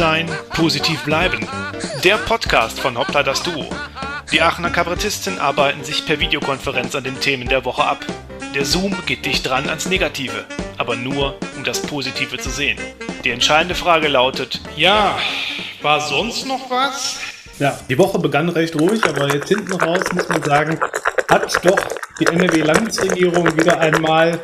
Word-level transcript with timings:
sein, 0.00 0.30
positiv 0.54 1.04
bleiben. 1.04 1.46
Der 2.04 2.16
Podcast 2.16 2.80
von 2.80 2.96
Hoppla 2.96 3.22
das 3.22 3.42
Duo. 3.42 3.66
Die 4.32 4.40
Aachener 4.40 4.70
Kabarettisten 4.70 5.38
arbeiten 5.38 5.84
sich 5.84 6.06
per 6.06 6.18
Videokonferenz 6.18 6.94
an 6.94 7.04
den 7.04 7.20
Themen 7.20 7.50
der 7.50 7.66
Woche 7.66 7.84
ab. 7.84 7.98
Der 8.54 8.64
Zoom 8.64 8.96
geht 9.04 9.26
dicht 9.26 9.46
dran 9.46 9.68
ans 9.68 9.90
Negative, 9.90 10.46
aber 10.78 10.96
nur, 10.96 11.38
um 11.54 11.64
das 11.64 11.82
Positive 11.82 12.38
zu 12.38 12.48
sehen. 12.48 12.78
Die 13.24 13.30
entscheidende 13.30 13.74
Frage 13.74 14.08
lautet: 14.08 14.62
Ja, 14.74 15.18
war 15.82 16.00
sonst 16.00 16.46
noch 16.46 16.70
was? 16.70 17.18
Ja, 17.58 17.78
die 17.90 17.98
Woche 17.98 18.18
begann 18.18 18.48
recht 18.48 18.80
ruhig, 18.80 19.04
aber 19.04 19.30
jetzt 19.34 19.48
hinten 19.48 19.74
raus 19.74 20.04
muss 20.14 20.30
man 20.30 20.42
sagen, 20.42 20.80
hat 21.28 21.62
doch 21.62 21.78
die 22.18 22.26
NRW-Landesregierung 22.26 23.54
wieder 23.54 23.78
einmal 23.78 24.40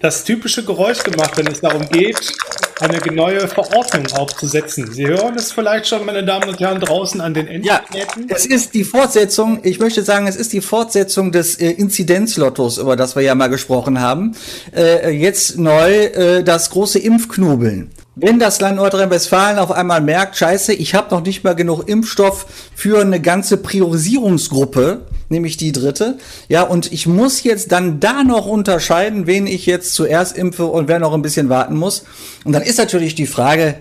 das 0.00 0.24
typische 0.24 0.64
Geräusch 0.64 1.02
gemacht, 1.02 1.36
wenn 1.36 1.46
es 1.46 1.60
darum 1.60 1.88
geht, 1.88 2.32
eine 2.80 2.98
neue 3.12 3.46
Verordnung 3.48 4.06
aufzusetzen. 4.12 4.92
Sie 4.92 5.06
hören 5.06 5.34
es 5.36 5.52
vielleicht 5.52 5.86
schon, 5.86 6.04
meine 6.04 6.24
Damen 6.24 6.48
und 6.48 6.60
Herren, 6.60 6.80
draußen 6.80 7.20
an 7.20 7.32
den 7.32 7.46
Endgeräten. 7.46 8.28
Ja, 8.28 8.36
es 8.36 8.46
ist 8.46 8.74
die 8.74 8.84
Fortsetzung, 8.84 9.60
ich 9.62 9.78
möchte 9.78 10.02
sagen, 10.02 10.26
es 10.26 10.36
ist 10.36 10.52
die 10.52 10.60
Fortsetzung 10.60 11.32
des 11.32 11.56
äh, 11.56 11.70
Inzidenzlottos, 11.70 12.78
über 12.78 12.96
das 12.96 13.14
wir 13.16 13.22
ja 13.22 13.34
mal 13.34 13.48
gesprochen 13.48 14.00
haben. 14.00 14.36
Äh, 14.74 15.10
jetzt 15.10 15.58
neu 15.58 15.92
äh, 15.92 16.42
das 16.42 16.70
große 16.70 16.98
Impfknobeln. 16.98 17.90
Wenn 18.16 18.38
das 18.38 18.60
Land 18.60 18.76
Nordrhein-Westfalen 18.76 19.58
auf 19.58 19.72
einmal 19.72 20.00
merkt, 20.00 20.36
scheiße, 20.36 20.72
ich 20.72 20.94
habe 20.94 21.12
noch 21.12 21.24
nicht 21.24 21.42
mal 21.42 21.56
genug 21.56 21.88
Impfstoff 21.88 22.46
für 22.76 23.00
eine 23.00 23.20
ganze 23.20 23.56
Priorisierungsgruppe, 23.56 25.00
nämlich 25.30 25.56
die 25.56 25.72
dritte, 25.72 26.18
ja, 26.48 26.62
und 26.62 26.92
ich 26.92 27.08
muss 27.08 27.42
jetzt 27.42 27.72
dann 27.72 27.98
da 27.98 28.22
noch 28.22 28.46
unterscheiden, 28.46 29.26
wen 29.26 29.48
ich 29.48 29.66
jetzt 29.66 29.94
zuerst 29.94 30.38
impfe 30.38 30.66
und 30.66 30.86
wer 30.86 31.00
noch 31.00 31.12
ein 31.12 31.22
bisschen 31.22 31.48
warten 31.48 31.74
muss. 31.74 32.04
Und 32.44 32.52
dann 32.52 32.62
ist 32.62 32.78
natürlich 32.78 33.16
die 33.16 33.26
Frage, 33.26 33.80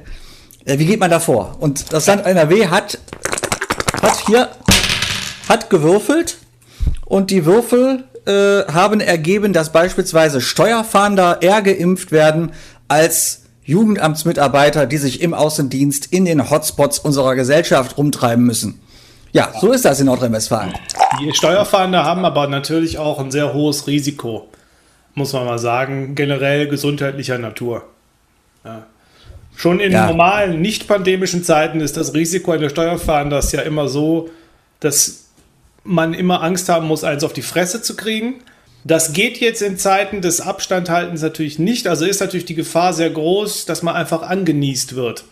äh, 0.65 0.80
wie 0.80 0.88
geht 0.88 0.99
man 0.99 1.11
da 1.11 1.19
vor? 1.19 1.58
Und 1.59 1.93
das 1.93 2.08
Land 2.08 2.25
NRW 2.25 2.69
hat, 2.69 2.97
hat 4.02 4.25
hier, 4.25 4.49
hat 5.47 5.69
gewürfelt 5.69 6.39
und 7.05 7.30
die 7.30 7.45
Würfel 7.45 8.05
äh, 8.25 8.63
haben 8.73 8.99
ergeben, 8.99 9.53
dass 9.53 9.71
beispielsweise 9.71 10.41
Steuerfahnder 10.41 11.43
eher 11.43 11.61
geimpft 11.61 12.11
werden 12.11 12.53
als 12.88 13.42
Jugendamtsmitarbeiter, 13.66 14.86
die 14.86 14.97
sich 14.97 15.22
im 15.22 15.33
Außendienst 15.33 16.08
in 16.11 16.25
den 16.25 16.50
Hotspots 16.50 17.00
unserer 17.00 17.36
Gesellschaft 17.36 17.97
rumtreiben 17.97 18.44
müssen. 18.44 18.80
Ja, 19.31 19.52
so 19.59 19.72
ist 19.72 19.86
das 19.86 20.00
in 20.00 20.05
Nordrhein-Westfalen. 20.05 20.73
Die 21.20 21.33
Steuerfahnder 21.33 22.03
haben 22.03 22.23
aber 22.23 22.47
natürlich 22.47 23.00
auch 23.00 23.20
ein 23.20 23.31
sehr 23.31 23.53
hohes 23.53 23.88
Risiko, 23.88 24.47
muss 25.16 25.33
man 25.33 25.45
mal 25.45 25.59
sagen, 25.59 26.14
generell 26.14 26.67
gesundheitlicher 26.67 27.38
Natur. 27.38 27.83
Ja. 28.64 28.86
Schon 29.55 29.80
in 29.80 29.92
ja. 29.92 30.08
normalen, 30.08 30.61
nicht 30.61 30.88
pandemischen 30.88 31.44
Zeiten 31.44 31.80
ist 31.80 31.98
das 31.98 32.14
Risiko 32.14 32.52
eines 32.52 32.72
Steuerfahnders 32.72 33.52
ja 33.52 33.61
immer 33.61 33.88
so, 33.88 34.30
dass 34.80 35.25
man 35.83 36.14
immer 36.14 36.42
Angst 36.42 36.70
haben 36.70 36.88
muss, 36.88 37.03
eins 37.03 37.23
auf 37.23 37.33
die 37.33 37.42
Fresse 37.42 37.81
zu 37.81 37.95
kriegen. 37.95 38.36
Das 38.86 39.14
geht 39.14 39.38
jetzt 39.38 39.62
in 39.62 39.78
Zeiten 39.78 40.22
des 40.22 40.42
Abstandhaltens 40.42 41.22
natürlich 41.22 41.58
nicht. 41.59 41.88
Also 41.88 42.06
ist 42.06 42.20
natürlich 42.20 42.45
die 42.45 42.56
Gefahr 42.56 42.94
sehr 42.94 43.09
groß, 43.09 43.66
dass 43.66 43.81
man 43.81 43.95
einfach 43.95 44.22
angenießt 44.23 44.95
wird. 44.95 45.23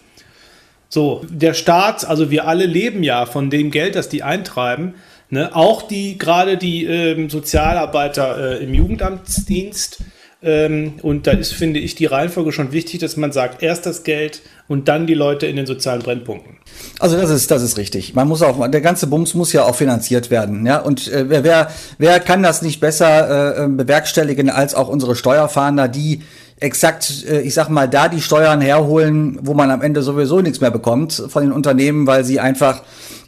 So, 0.87 1.25
der 1.29 1.53
Staat, 1.53 2.05
also 2.05 2.31
wir 2.31 2.47
alle 2.47 2.65
leben 2.65 3.03
ja 3.03 3.25
von 3.25 3.49
dem 3.49 3.71
Geld, 3.71 3.95
das 3.95 4.09
die 4.09 4.23
eintreiben. 4.23 4.95
Ne? 5.29 5.55
Auch 5.55 5.81
die, 5.81 6.17
gerade 6.17 6.57
die 6.57 6.85
ähm, 6.85 7.29
Sozialarbeiter 7.29 8.59
äh, 8.59 8.63
im 8.63 8.73
Jugendamtsdienst. 8.73 9.99
Ähm, 10.43 10.95
und 11.01 11.27
da 11.27 11.31
ist, 11.31 11.53
finde 11.53 11.79
ich, 11.79 11.95
die 11.95 12.05
Reihenfolge 12.05 12.51
schon 12.51 12.71
wichtig, 12.73 12.99
dass 12.99 13.15
man 13.15 13.31
sagt, 13.31 13.63
erst 13.63 13.85
das 13.85 14.03
Geld 14.03 14.41
und 14.71 14.87
dann 14.87 15.05
die 15.05 15.13
Leute 15.15 15.47
in 15.47 15.57
den 15.57 15.65
sozialen 15.65 16.01
Brennpunkten. 16.01 16.55
Also 16.97 17.17
das 17.17 17.29
ist, 17.29 17.51
das 17.51 17.61
ist 17.61 17.77
richtig. 17.77 18.15
Man 18.15 18.29
muss 18.29 18.41
auch, 18.41 18.65
der 18.69 18.79
ganze 18.79 19.07
Bums 19.07 19.33
muss 19.33 19.51
ja 19.51 19.65
auch 19.65 19.75
finanziert 19.75 20.31
werden. 20.31 20.65
Ja? 20.65 20.77
Und 20.77 21.11
äh, 21.11 21.25
wer, 21.27 21.69
wer 21.97 22.19
kann 22.21 22.41
das 22.41 22.61
nicht 22.61 22.79
besser 22.79 23.65
äh, 23.65 23.67
bewerkstelligen 23.67 24.49
als 24.49 24.73
auch 24.73 24.87
unsere 24.87 25.17
Steuerfahnder, 25.17 25.89
die 25.89 26.21
exakt, 26.61 27.25
äh, 27.29 27.41
ich 27.41 27.53
sag 27.53 27.67
mal, 27.67 27.89
da 27.89 28.07
die 28.07 28.21
Steuern 28.21 28.61
herholen, 28.61 29.39
wo 29.41 29.53
man 29.53 29.71
am 29.71 29.81
Ende 29.81 30.03
sowieso 30.03 30.39
nichts 30.39 30.61
mehr 30.61 30.71
bekommt 30.71 31.21
von 31.27 31.43
den 31.43 31.51
Unternehmen, 31.51 32.07
weil 32.07 32.23
sie 32.23 32.39
einfach 32.39 32.81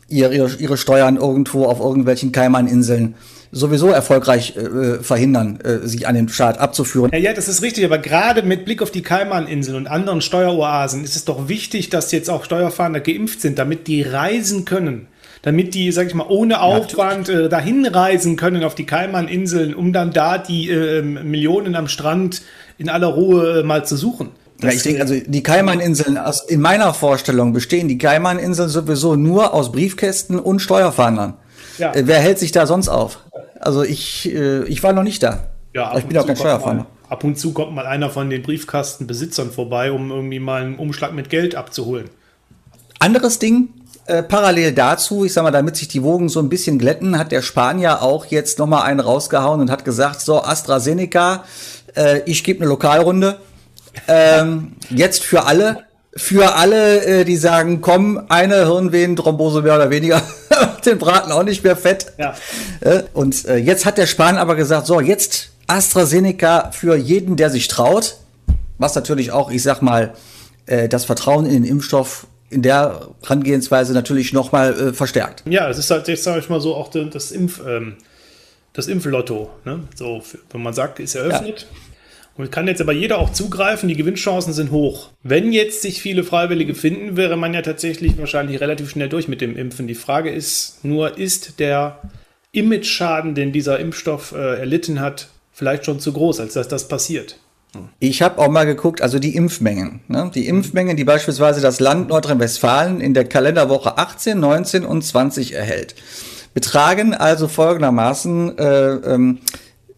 ihre, 0.07 0.33
ihre 0.33 0.77
Steuern 0.77 1.17
irgendwo 1.17 1.65
auf 1.65 1.81
irgendwelchen 1.81 2.31
Kaimaninseln 2.31 3.15
sowieso 3.53 3.87
erfolgreich 3.89 4.57
äh, 4.57 5.01
verhindern, 5.01 5.59
äh, 5.61 5.87
sich 5.87 6.07
an 6.07 6.15
den 6.15 6.27
Staat 6.27 6.57
abzuführen. 6.57 7.11
Ja, 7.13 7.19
ja, 7.19 7.33
das 7.33 7.47
ist 7.47 7.61
richtig, 7.61 7.85
aber 7.85 7.99
gerade 7.99 8.41
mit 8.41 8.65
Blick 8.65 8.81
auf 8.81 8.91
die 8.91 9.03
Kaimaninseln 9.03 9.77
und 9.77 9.87
anderen 9.87 10.21
Steueroasen 10.21 11.03
ist 11.03 11.15
es 11.15 11.23
doch 11.23 11.47
wichtig, 11.47 11.89
dass 11.89 12.11
jetzt 12.11 12.29
auch 12.29 12.43
Steuerfahnder 12.43 12.99
geimpft 12.99 13.41
sind, 13.41 13.59
damit 13.59 13.87
die 13.87 14.01
reisen 14.01 14.65
können 14.65 15.07
damit 15.43 15.73
die, 15.73 15.91
sag 15.91 16.07
ich 16.07 16.13
mal, 16.13 16.27
ohne 16.29 16.61
Aufwand 16.61 17.27
äh, 17.27 17.49
dahin 17.49 17.85
reisen 17.85 18.37
können 18.37 18.63
auf 18.63 18.75
die 18.75 18.85
Kaimaninseln, 18.85 19.75
um 19.75 19.91
dann 19.91 20.11
da 20.11 20.37
die 20.37 20.69
äh, 20.69 21.01
Millionen 21.01 21.75
am 21.75 21.89
Strand 21.89 22.41
in 22.77 22.89
aller 22.89 23.07
Ruhe 23.07 23.59
äh, 23.59 23.63
mal 23.63 23.85
zu 23.85 23.97
suchen. 23.97 24.29
Ja, 24.61 24.69
ich 24.69 24.81
denke, 24.81 25.01
also 25.01 25.15
die 25.19 25.43
Kaimaninseln, 25.43 26.17
in 26.47 26.61
meiner 26.61 26.93
Vorstellung 26.93 27.51
bestehen 27.51 27.89
die 27.89 27.97
Kaimaninseln 27.97 28.69
sowieso 28.69 29.17
nur 29.17 29.53
aus 29.53 29.73
Briefkästen 29.73 30.39
und 30.39 30.59
Steuerfahndern. 30.59 31.33
Ja. 31.78 31.94
Äh, 31.94 32.07
wer 32.07 32.19
hält 32.19 32.39
sich 32.39 32.51
da 32.51 32.67
sonst 32.67 32.89
auf? 32.89 33.19
Also 33.59 33.84
ich, 33.84 34.34
äh, 34.34 34.63
ich 34.66 34.84
war 34.84 34.94
noch 34.94 35.03
nicht 35.03 35.23
da. 35.23 35.47
Ja, 35.73 35.97
ich 35.97 36.06
bin 36.06 36.17
auch 36.17 36.28
kein 36.28 36.35
Steuerfahnder. 36.35 36.85
Ab 37.09 37.23
und 37.23 37.38
zu 37.38 37.53
kommt 37.53 37.73
mal 37.73 37.85
einer 37.85 38.09
von 38.09 38.29
den 38.29 38.41
Briefkastenbesitzern 38.41 39.51
vorbei, 39.51 39.91
um 39.91 40.12
irgendwie 40.12 40.39
mal 40.39 40.62
einen 40.62 40.75
Umschlag 40.75 41.13
mit 41.13 41.29
Geld 41.29 41.56
abzuholen. 41.56 42.09
Anderes 43.00 43.39
Ding, 43.39 43.69
äh, 44.06 44.23
parallel 44.23 44.73
dazu, 44.73 45.23
ich 45.25 45.33
sag 45.33 45.44
mal, 45.44 45.51
damit 45.51 45.78
sich 45.78 45.88
die 45.88 46.03
Wogen 46.03 46.29
so 46.29 46.39
ein 46.39 46.50
bisschen 46.50 46.78
glätten, 46.78 47.17
hat 47.17 47.31
der 47.31 47.41
Spanier 47.41 48.01
auch 48.01 48.25
jetzt 48.25 48.59
noch 48.59 48.67
mal 48.67 48.81
einen 48.81 49.00
rausgehauen 49.00 49.62
und 49.62 49.72
hat 49.72 49.85
gesagt, 49.85 50.22
so 50.22 50.41
AstraZeneca, 50.44 51.44
äh, 51.95 52.22
ich 52.25 52.44
gebe 52.44 52.62
eine 52.62 52.69
Lokalrunde. 52.69 53.38
Ähm, 54.07 54.73
jetzt 54.89 55.23
für 55.23 55.45
alle, 55.45 55.83
für 56.16 56.56
alle, 56.56 57.03
äh, 57.06 57.25
die 57.25 57.38
sagen, 57.38 57.81
komm, 57.81 58.22
eine 58.29 58.66
Hirnvenenthrombose 58.66 59.62
mehr 59.62 59.75
oder 59.75 59.90
weniger, 59.90 60.22
den 60.85 60.97
Braten 60.97 61.31
auch 61.31 61.44
nicht 61.44 61.63
mehr 61.63 61.75
fett. 61.75 62.13
Ja. 62.18 62.35
Äh, 62.81 63.03
und 63.13 63.46
äh, 63.46 63.57
jetzt 63.57 63.85
hat 63.85 63.97
der 63.97 64.06
Spanier 64.06 64.41
aber 64.41 64.56
gesagt, 64.56 64.85
so, 64.85 65.00
jetzt 65.00 65.50
AstraZeneca 65.68 66.72
für 66.72 66.96
jeden, 66.96 67.35
der 67.35 67.50
sich 67.50 67.68
traut. 67.68 68.18
Was 68.78 68.96
natürlich 68.96 69.31
auch, 69.31 69.50
ich 69.50 69.63
sag 69.63 69.81
mal, 69.81 70.13
äh, 70.66 70.88
das 70.88 71.06
Vertrauen 71.06 71.46
in 71.46 71.53
den 71.53 71.66
Impfstoff 71.66 72.28
in 72.50 72.62
der 72.62 73.09
Herangehensweise 73.24 73.94
natürlich 73.94 74.31
nochmal 74.31 74.90
äh, 74.90 74.94
verstärkt. 74.94 75.44
Ja, 75.47 75.69
es 75.69 75.80
ist 75.80 75.90
halt, 75.90 76.07
jetzt 76.07 76.24
sage 76.24 76.40
ich 76.40 76.50
mal 76.50 76.62
so, 76.62 76.75
auch 76.75 76.90
das 76.90 77.31
Impf, 77.31 77.62
ähm, 77.68 77.95
das 78.74 78.88
Impflotto. 78.88 79.50
Ne? 79.66 79.80
So, 79.95 80.22
wenn 80.51 80.62
man 80.62 80.74
sagt, 80.74 81.00
ist 81.00 81.16
eröffnet. 81.16 81.62
Ja. 81.62 81.78
Und 82.35 82.51
kann 82.51 82.67
jetzt 82.67 82.81
aber 82.81 82.94
jeder 82.94 83.19
auch 83.19 83.31
zugreifen, 83.31 83.88
die 83.88 83.95
Gewinnchancen 83.95 84.53
sind 84.53 84.71
hoch. 84.71 85.09
Wenn 85.21 85.53
jetzt 85.53 85.83
sich 85.83 86.01
viele 86.01 86.23
Freiwillige 86.23 86.73
finden, 86.73 87.16
wäre 87.16 87.38
man 87.38 87.53
ja 87.53 87.61
tatsächlich 87.61 88.17
wahrscheinlich 88.17 88.59
relativ 88.59 88.89
schnell 88.89 89.09
durch 89.09 89.27
mit 89.27 89.39
dem 89.39 89.55
Impfen. 89.55 89.88
Die 89.88 89.94
Frage 89.94 90.31
ist 90.31 90.83
nur, 90.83 91.17
ist 91.17 91.59
der 91.59 92.01
Image-Schaden, 92.51 93.35
den 93.35 93.51
dieser 93.51 93.79
Impfstoff 93.79 94.31
äh, 94.31 94.59
erlitten 94.59 94.99
hat, 94.99 95.29
vielleicht 95.51 95.85
schon 95.85 95.99
zu 95.99 96.11
groß, 96.13 96.39
als 96.39 96.53
dass 96.53 96.67
das 96.67 96.88
passiert? 96.88 97.38
Ich 97.99 98.21
habe 98.21 98.39
auch 98.39 98.50
mal 98.50 98.65
geguckt, 98.65 99.01
also 99.01 99.19
die 99.19 99.35
Impfmengen. 99.35 100.01
Ne? 100.07 100.31
Die 100.33 100.47
Impfmengen, 100.47 100.95
die 100.95 101.03
beispielsweise 101.03 101.61
das 101.61 101.79
Land 101.79 102.09
Nordrhein-Westfalen 102.09 103.01
in 103.01 103.13
der 103.13 103.25
Kalenderwoche 103.25 103.97
18, 103.97 104.39
19 104.39 104.85
und 104.85 105.03
20 105.03 105.53
erhält, 105.53 105.95
betragen 106.53 107.13
also 107.13 107.47
folgendermaßen 107.47 108.57
äh, 108.57 108.89
ähm, 108.91 109.39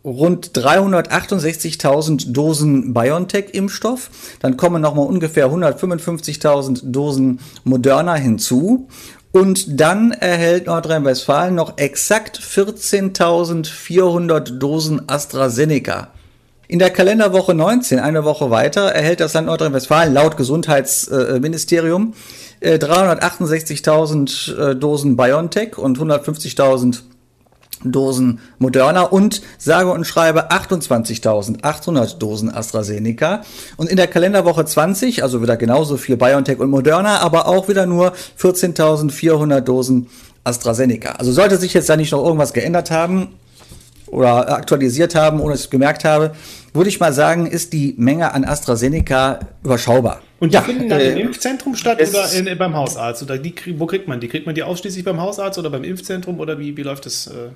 rund 0.06 0.52
368.000 0.52 2.32
Dosen 2.32 2.94
BioNTech-Impfstoff. 2.94 4.10
Dann 4.40 4.56
kommen 4.56 4.82
nochmal 4.82 5.08
ungefähr 5.08 5.50
155.000 5.50 6.92
Dosen 6.92 7.40
Moderna 7.64 8.14
hinzu. 8.16 8.88
Und 9.32 9.82
dann 9.82 10.12
erhält 10.12 10.68
Nordrhein-Westfalen 10.68 11.56
noch 11.56 11.78
exakt 11.78 12.40
14.400 12.40 14.60
Dosen 14.60 15.10
AstraZeneca. 15.10 16.10
In 16.68 16.80
der 16.80 16.90
Kalenderwoche 16.90 17.54
19, 17.54 18.00
eine 18.00 18.24
Woche 18.24 18.50
weiter, 18.50 18.92
erhält 18.92 19.20
das 19.20 19.34
Land 19.34 19.46
Nordrhein-Westfalen 19.48 20.14
laut 20.14 20.38
Gesundheitsministerium 20.38 22.14
äh, 22.60 22.78
368.000 22.78 24.72
äh, 24.72 24.76
Dosen 24.76 25.18
BioNTech 25.18 25.78
und 25.78 26.00
150.000 26.00 27.02
Dosen 27.92 28.40
Moderna 28.60 29.04
und 29.04 29.42
sage 29.58 29.92
und 29.92 30.06
schreibe 30.06 30.52
28.800 30.52 32.18
Dosen 32.18 32.54
AstraZeneca. 32.54 33.42
Und 33.78 33.90
in 33.90 33.98
der 33.98 34.08
Kalenderwoche 34.08 34.66
20, 34.66 35.24
also 35.24 35.42
wieder 35.42 35.58
genauso 35.58 35.98
viel 35.98 36.18
BioNTech 36.18 36.60
und 36.60 36.70
Moderna, 36.70 37.20
aber 37.20 37.48
auch 37.48 37.68
wieder 37.68 37.86
nur 37.86 38.14
14.400 38.40 39.62
Dosen 39.62 40.08
AstraZeneca. 40.44 41.14
Also 41.14 41.32
sollte 41.32 41.58
sich 41.58 41.74
jetzt 41.74 41.90
da 41.90 41.98
nicht 41.98 42.12
noch 42.12 42.24
irgendwas 42.24 42.54
geändert 42.54 42.92
haben, 42.92 43.30
oder 44.08 44.50
aktualisiert 44.50 45.16
haben, 45.16 45.40
ohne 45.40 45.52
dass 45.52 45.62
ich 45.62 45.66
es 45.66 45.72
gemerkt 45.72 46.06
habe, 46.06 46.34
würde 46.74 46.90
ich 46.90 47.00
mal 47.00 47.14
sagen, 47.14 47.48
ist 47.48 47.74
die 47.74 47.96
Menge 47.98 48.34
an 48.34 48.46
AstraZeneca 48.46 49.40
überschaubar. 49.64 50.22
Und 50.40 50.50
die 50.50 50.56
ja, 50.56 50.62
finden 50.62 50.90
dann 50.90 51.00
äh, 51.00 51.12
im 51.12 51.28
Impfzentrum 51.28 51.76
statt 51.76 52.00
oder 52.02 52.32
in, 52.34 52.58
beim 52.58 52.76
Hausarzt? 52.76 53.24
Oder 53.24 53.38
die, 53.38 53.56
wo 53.78 53.86
kriegt 53.86 54.08
man 54.08 54.20
die? 54.20 54.28
Kriegt 54.28 54.46
man 54.46 54.54
die 54.54 54.64
ausschließlich 54.64 55.04
beim 55.04 55.20
Hausarzt 55.20 55.58
oder 55.58 55.70
beim 55.70 55.84
Impfzentrum 55.84 56.40
oder 56.40 56.60
wie, 56.60 56.76
wie 56.76 56.84
läuft 56.84 57.06
das? 57.06 57.28
Äh? 57.28 57.50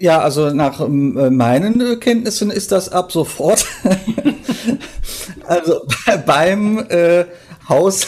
Ja, 0.00 0.20
also 0.22 0.48
nach 0.48 0.80
ähm, 0.80 1.18
äh, 1.18 1.28
meinen 1.28 2.00
Kenntnissen 2.00 2.50
ist 2.50 2.72
das 2.72 2.88
ab 2.88 3.12
sofort. 3.12 3.66
also 5.46 5.82
beim 6.24 6.78
äh, 6.88 7.26
Haus, 7.68 8.06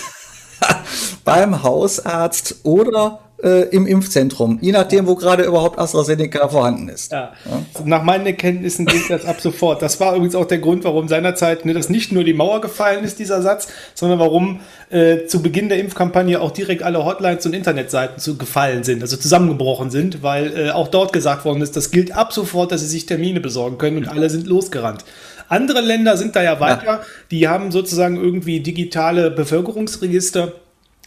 beim 1.27 1.63
Hausarzt 1.63 2.61
oder 2.63 3.21
äh, 3.43 3.69
im 3.71 3.87
Impfzentrum, 3.87 4.59
je 4.61 4.73
nachdem, 4.73 5.07
wo 5.07 5.15
gerade 5.17 5.43
überhaupt 5.43 5.79
AstraZeneca 5.79 6.49
vorhanden 6.49 6.89
ist. 6.89 7.13
Ja. 7.13 7.33
Ja. 7.45 7.83
Nach 7.85 8.03
meinen 8.03 8.27
Erkenntnissen 8.27 8.87
gilt 8.87 9.11
das 9.11 9.25
ab 9.25 9.41
sofort. 9.41 9.83
Das 9.83 9.99
war 10.01 10.15
übrigens 10.15 10.35
auch 10.35 10.47
der 10.47 10.59
Grund, 10.59 10.85
warum 10.85 11.09
seinerzeit 11.09 11.65
ne, 11.65 11.75
dass 11.75 11.89
nicht 11.89 12.13
nur 12.13 12.25
die 12.25 12.35
Mauer 12.35 12.61
gefallen 12.61 13.05
ist, 13.05 13.19
dieser 13.19 13.43
Satz, 13.43 13.69
sondern 13.95 14.19
warum 14.19 14.61
äh, 14.91 15.27
zu 15.27 15.43
Beginn 15.43 15.69
der 15.69 15.79
Impfkampagne 15.79 16.41
auch 16.41 16.53
direkt 16.53 16.83
alle 16.83 17.05
Hotlines 17.05 17.45
und 17.47 17.55
Internetseiten 17.55 18.19
zu 18.19 18.37
gefallen 18.37 18.85
sind, 18.85 19.03
also 19.03 19.17
zusammengebrochen 19.17 19.91
sind, 19.91 20.23
weil 20.23 20.57
äh, 20.57 20.71
auch 20.71 20.89
dort 20.89 21.13
gesagt 21.13 21.45
worden 21.45 21.63
ist, 21.63 21.77
das 21.77 21.91
gilt 21.91 22.15
ab 22.15 22.33
sofort, 22.33 22.71
dass 22.73 22.81
sie 22.81 22.87
sich 22.87 23.07
Termine 23.07 23.41
besorgen 23.41 23.79
können 23.79 23.99
und 23.99 24.09
alle 24.09 24.31
sind 24.31 24.47
losgerannt. 24.47 25.05
Andere 25.49 25.81
Länder 25.81 26.17
sind 26.17 26.37
da 26.37 26.43
ja 26.43 26.61
weiter, 26.61 26.85
ja. 26.85 27.01
die 27.31 27.49
haben 27.49 27.73
sozusagen 27.73 28.17
irgendwie 28.17 28.61
digitale 28.61 29.31
Bevölkerungsregister 29.31 30.53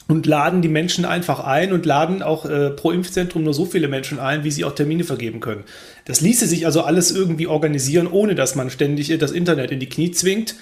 und 0.08 0.26
laden 0.26 0.62
die 0.62 0.68
Menschen 0.68 1.06
einfach 1.06 1.40
ein 1.40 1.74
und 1.74 1.86
laden 1.86 2.22
auch 2.22 2.46
äh, 2.46 2.70
pro 2.70 2.92
Impfzentrum 2.92 3.44
nur 3.44 3.54
so 3.54 3.66
viele 3.66 3.88
Menschen 3.88 4.20
ein, 4.20 4.44
wie 4.44 4.52
sie 4.52 4.64
auch 4.64 4.76
Termine 4.76 5.04
vergeben 5.04 5.40
können. 5.40 5.64
Das 6.06 6.22
ließe 6.22 6.48
sich 6.48 6.66
also 6.66 6.84
alles 6.84 7.12
irgendwie 7.12 7.48
organisieren, 7.48 8.08
ohne 8.08 8.36
dass 8.36 8.56
man 8.56 8.70
ständig 8.70 9.16
das 9.18 9.32
Internet 9.32 9.72
in 9.72 9.80
die 9.80 9.90
Knie 9.90 10.12
zwingt. 10.12 10.56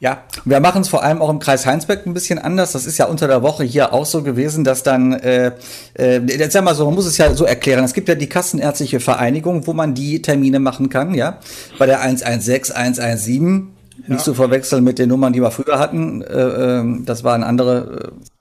Ja, 0.00 0.24
wir 0.44 0.60
machen 0.60 0.82
es 0.82 0.88
vor 0.88 1.02
allem 1.02 1.22
auch 1.22 1.30
im 1.30 1.38
Kreis 1.38 1.66
Heinsberg 1.66 2.04
ein 2.04 2.14
bisschen 2.14 2.38
anders. 2.38 2.72
Das 2.72 2.84
ist 2.84 2.98
ja 2.98 3.06
unter 3.06 3.28
der 3.28 3.42
Woche 3.42 3.64
hier 3.64 3.92
auch 3.92 4.04
so 4.04 4.22
gewesen, 4.22 4.64
dass 4.64 4.82
dann, 4.82 5.12
äh, 5.12 5.52
äh, 5.94 6.20
jetzt 6.26 6.52
sag 6.52 6.64
mal 6.64 6.74
so, 6.74 6.84
man 6.86 6.94
muss 6.94 7.06
es 7.06 7.16
ja 7.16 7.32
so 7.32 7.44
erklären. 7.44 7.84
Es 7.84 7.94
gibt 7.94 8.08
ja 8.08 8.14
die 8.14 8.28
Kassenärztliche 8.28 9.00
Vereinigung, 9.00 9.66
wo 9.66 9.72
man 9.72 9.94
die 9.94 10.20
Termine 10.20 10.58
machen 10.58 10.88
kann, 10.88 11.14
ja. 11.14 11.38
Bei 11.78 11.86
der 11.86 12.00
116, 12.00 12.74
117, 12.74 13.68
ja. 13.96 14.14
nicht 14.14 14.24
zu 14.24 14.34
verwechseln 14.34 14.84
mit 14.84 14.98
den 14.98 15.08
Nummern, 15.08 15.32
die 15.32 15.40
wir 15.40 15.52
früher 15.52 15.78
hatten. 15.78 16.22
Äh, 16.22 16.34
äh, 16.34 17.04
das 17.04 17.22
waren 17.22 17.44
andere 17.44 18.12
äh, 18.12 18.33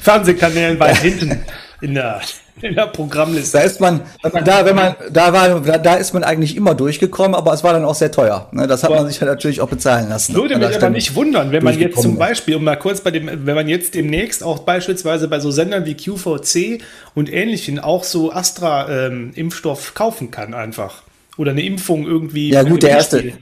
Fernsehkanälen 0.00 0.78
weit 0.78 0.98
hinten 0.98 1.40
in 1.82 1.94
der, 1.94 2.20
in 2.62 2.74
der 2.74 2.86
Programmliste. 2.86 3.58
Da 3.58 3.64
ist 3.64 3.80
man, 3.80 4.00
wenn 4.22 4.32
man 4.32 4.44
da, 4.44 4.64
wenn 4.64 4.76
man, 4.76 4.94
da 5.10 5.32
war, 5.32 5.78
da, 5.78 5.94
ist 5.96 6.14
man 6.14 6.22
eigentlich 6.22 6.56
immer 6.56 6.74
durchgekommen, 6.74 7.34
aber 7.34 7.52
es 7.52 7.64
war 7.64 7.72
dann 7.72 7.84
auch 7.84 7.96
sehr 7.96 8.12
teuer. 8.12 8.48
Ne? 8.52 8.68
Das 8.68 8.84
hat 8.84 8.90
aber 8.90 9.00
man 9.00 9.10
sich 9.10 9.20
ja 9.20 9.26
natürlich 9.26 9.60
auch 9.60 9.68
bezahlen 9.68 10.08
lassen. 10.08 10.34
Würde 10.34 10.56
mich 10.56 10.76
aber 10.76 10.90
nicht 10.90 11.14
wundern, 11.16 11.50
wenn 11.50 11.64
man 11.64 11.78
jetzt 11.78 12.00
zum 12.00 12.16
Beispiel, 12.16 12.54
um 12.54 12.64
mal 12.64 12.76
kurz 12.76 13.00
bei 13.00 13.10
dem, 13.10 13.46
wenn 13.46 13.54
man 13.54 13.68
jetzt 13.68 13.94
demnächst 13.94 14.44
auch 14.44 14.60
beispielsweise 14.60 15.26
bei 15.26 15.40
so 15.40 15.50
Sendern 15.50 15.84
wie 15.84 15.94
QVC 15.94 16.82
und 17.14 17.32
ähnlichen 17.32 17.80
auch 17.80 18.04
so 18.04 18.32
Astra-Impfstoff 18.32 19.88
ähm, 19.88 19.94
kaufen 19.94 20.30
kann 20.30 20.54
einfach. 20.54 21.02
Oder 21.36 21.50
eine 21.50 21.62
Impfung 21.62 22.06
irgendwie. 22.06 22.50
Ja 22.50 22.62
gut, 22.62 22.84
der 22.84 22.90
erste 22.90 23.32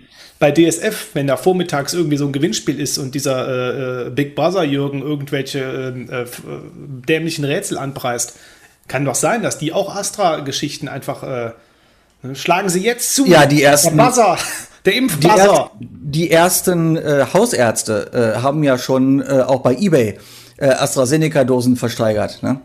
bei 0.41 0.51
DSF, 0.51 1.09
wenn 1.13 1.27
da 1.27 1.37
vormittags 1.37 1.93
irgendwie 1.93 2.17
so 2.17 2.25
ein 2.27 2.33
Gewinnspiel 2.33 2.81
ist 2.81 2.97
und 2.99 3.15
dieser 3.15 3.47
äh, 3.47 4.07
äh 4.07 4.11
Big 4.11 4.35
Brother 4.35 4.65
Jürgen 4.65 5.03
irgendwelche 5.03 5.61
ähm, 5.61 6.09
äh, 6.11 6.23
äh, 6.23 6.27
dämlichen 7.07 7.45
Rätsel 7.45 7.77
anpreist, 7.77 8.37
kann 8.89 9.05
doch 9.05 9.15
sein, 9.15 9.43
dass 9.43 9.59
die 9.59 9.73
auch 9.73 9.95
Astra-Geschichten 9.95 10.89
einfach 10.89 11.23
äh, 11.23 11.51
ne, 12.23 12.35
schlagen 12.35 12.71
sie 12.71 12.83
jetzt 12.83 13.15
zu. 13.15 13.27
Ja, 13.27 13.45
die 13.45 13.63
ersten. 13.63 13.99
Der 13.99 14.05
Buzzer, 14.05 14.39
der 14.87 14.95
Impfbuzzer. 14.95 15.71
Die, 15.79 15.89
die 15.89 16.31
ersten 16.31 16.97
äh, 16.97 17.27
Hausärzte 17.33 18.41
haben 18.43 18.65
ja 18.65 18.79
schon 18.79 19.23
auch 19.23 19.61
bei 19.61 19.77
eBay 19.77 20.19
AstraZeneca-Dosen 20.59 21.77
versteigert. 21.77 22.43
Ne? 22.43 22.61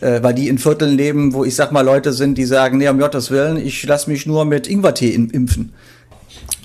weil 0.00 0.34
die 0.34 0.48
in 0.48 0.58
Vierteln 0.58 0.96
leben, 0.96 1.32
wo 1.34 1.44
ich 1.44 1.54
sag 1.54 1.70
mal 1.70 1.80
Leute 1.80 2.12
sind, 2.12 2.36
die 2.36 2.44
sagen, 2.44 2.78
nee, 2.78 2.88
um 2.88 2.98
Gottes 2.98 3.30
Willen, 3.30 3.56
ich 3.56 3.84
lasse 3.84 4.10
mich 4.10 4.26
nur 4.26 4.44
mit 4.44 4.66
Ingwertee 4.66 5.14
impfen. 5.14 5.72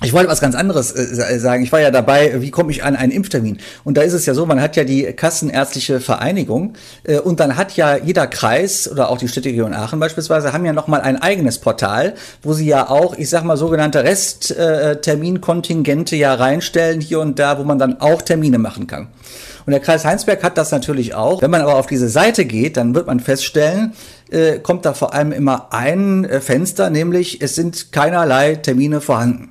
Ich 0.02 0.14
wollte 0.14 0.30
was 0.30 0.40
ganz 0.40 0.54
anderes 0.54 0.92
äh, 0.92 1.38
sagen. 1.38 1.62
Ich 1.62 1.72
war 1.72 1.80
ja 1.80 1.90
dabei, 1.90 2.40
wie 2.40 2.50
komme 2.50 2.70
ich 2.70 2.84
an 2.84 2.96
einen 2.96 3.12
Impftermin? 3.12 3.58
Und 3.84 3.98
da 3.98 4.02
ist 4.02 4.14
es 4.14 4.24
ja 4.24 4.32
so, 4.32 4.46
man 4.46 4.62
hat 4.62 4.76
ja 4.76 4.84
die 4.84 5.02
Kassenärztliche 5.12 6.00
Vereinigung 6.00 6.72
äh, 7.04 7.18
und 7.18 7.38
dann 7.38 7.56
hat 7.56 7.76
ja 7.76 7.96
jeder 7.96 8.26
Kreis 8.26 8.90
oder 8.90 9.10
auch 9.10 9.18
die 9.18 9.28
Städteregion 9.28 9.74
Aachen 9.74 10.00
beispielsweise 10.00 10.54
haben 10.54 10.64
ja 10.64 10.72
nochmal 10.72 11.02
ein 11.02 11.20
eigenes 11.20 11.58
Portal, 11.58 12.14
wo 12.42 12.54
sie 12.54 12.66
ja 12.66 12.88
auch, 12.88 13.18
ich 13.18 13.28
sag 13.28 13.44
mal, 13.44 13.58
sogenannte 13.58 14.02
Restterminkontingente 14.02 16.16
äh, 16.16 16.20
ja 16.20 16.34
reinstellen 16.34 17.02
hier 17.02 17.20
und 17.20 17.38
da, 17.38 17.58
wo 17.58 17.64
man 17.64 17.78
dann 17.78 18.00
auch 18.00 18.22
Termine 18.22 18.58
machen 18.58 18.86
kann. 18.86 19.08
Und 19.66 19.72
der 19.72 19.80
Kreis 19.80 20.06
Heinsberg 20.06 20.42
hat 20.42 20.56
das 20.56 20.70
natürlich 20.70 21.14
auch. 21.14 21.42
Wenn 21.42 21.50
man 21.50 21.60
aber 21.60 21.76
auf 21.76 21.86
diese 21.86 22.08
Seite 22.08 22.46
geht, 22.46 22.78
dann 22.78 22.94
wird 22.94 23.06
man 23.06 23.20
feststellen, 23.20 23.92
äh, 24.30 24.58
kommt 24.58 24.86
da 24.86 24.94
vor 24.94 25.12
allem 25.12 25.32
immer 25.32 25.68
ein 25.72 26.24
äh, 26.24 26.40
Fenster, 26.40 26.88
nämlich 26.88 27.42
es 27.42 27.54
sind 27.54 27.92
keinerlei 27.92 28.56
Termine 28.56 29.02
vorhanden. 29.02 29.49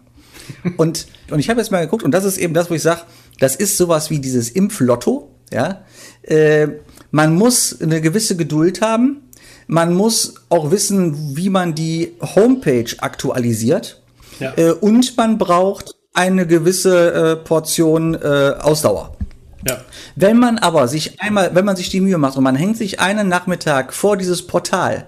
Und, 0.78 1.08
und 1.30 1.40
ich 1.40 1.50
habe 1.50 1.60
jetzt 1.60 1.72
mal 1.72 1.82
geguckt, 1.82 2.04
und 2.04 2.12
das 2.12 2.26
ist 2.26 2.38
eben 2.38 2.54
das, 2.54 2.70
wo 2.70 2.74
ich 2.74 2.82
sage, 2.82 3.02
das 3.40 3.56
ist 3.56 3.78
sowas 3.78 4.10
wie 4.10 4.20
dieses 4.20 4.50
Impflotto. 4.50 5.30
Ja? 5.52 5.86
Äh, 6.24 6.68
man 7.12 7.34
muss 7.34 7.80
eine 7.82 8.02
gewisse 8.02 8.36
Geduld 8.36 8.82
haben. 8.82 9.30
Man 9.68 9.94
muss 9.94 10.36
auch 10.50 10.72
wissen, 10.72 11.36
wie 11.36 11.50
man 11.50 11.76
die 11.76 12.14
Homepage 12.36 12.90
aktualisiert. 13.00 14.02
Ja. 14.40 14.54
Äh, 14.58 14.72
und 14.72 15.16
man 15.18 15.38
braucht 15.38 15.96
eine 16.14 16.48
gewisse 16.48 17.14
äh, 17.14 17.36
Portion 17.36 18.16
äh, 18.16 18.54
Ausdauer. 18.60 19.16
Ja. 19.68 19.78
Wenn 20.16 20.38
man 20.40 20.58
aber 20.58 20.88
sich 20.88 21.22
einmal, 21.22 21.54
wenn 21.54 21.66
man 21.66 21.76
sich 21.76 21.90
die 21.90 22.02
Mühe 22.02 22.18
macht 22.18 22.38
und 22.38 22.44
man 22.44 22.56
hängt 22.56 22.78
sich 22.78 23.00
einen 23.00 23.28
Nachmittag 23.28 23.94
vor 23.94 24.18
dieses 24.18 24.48
Portal 24.48 25.06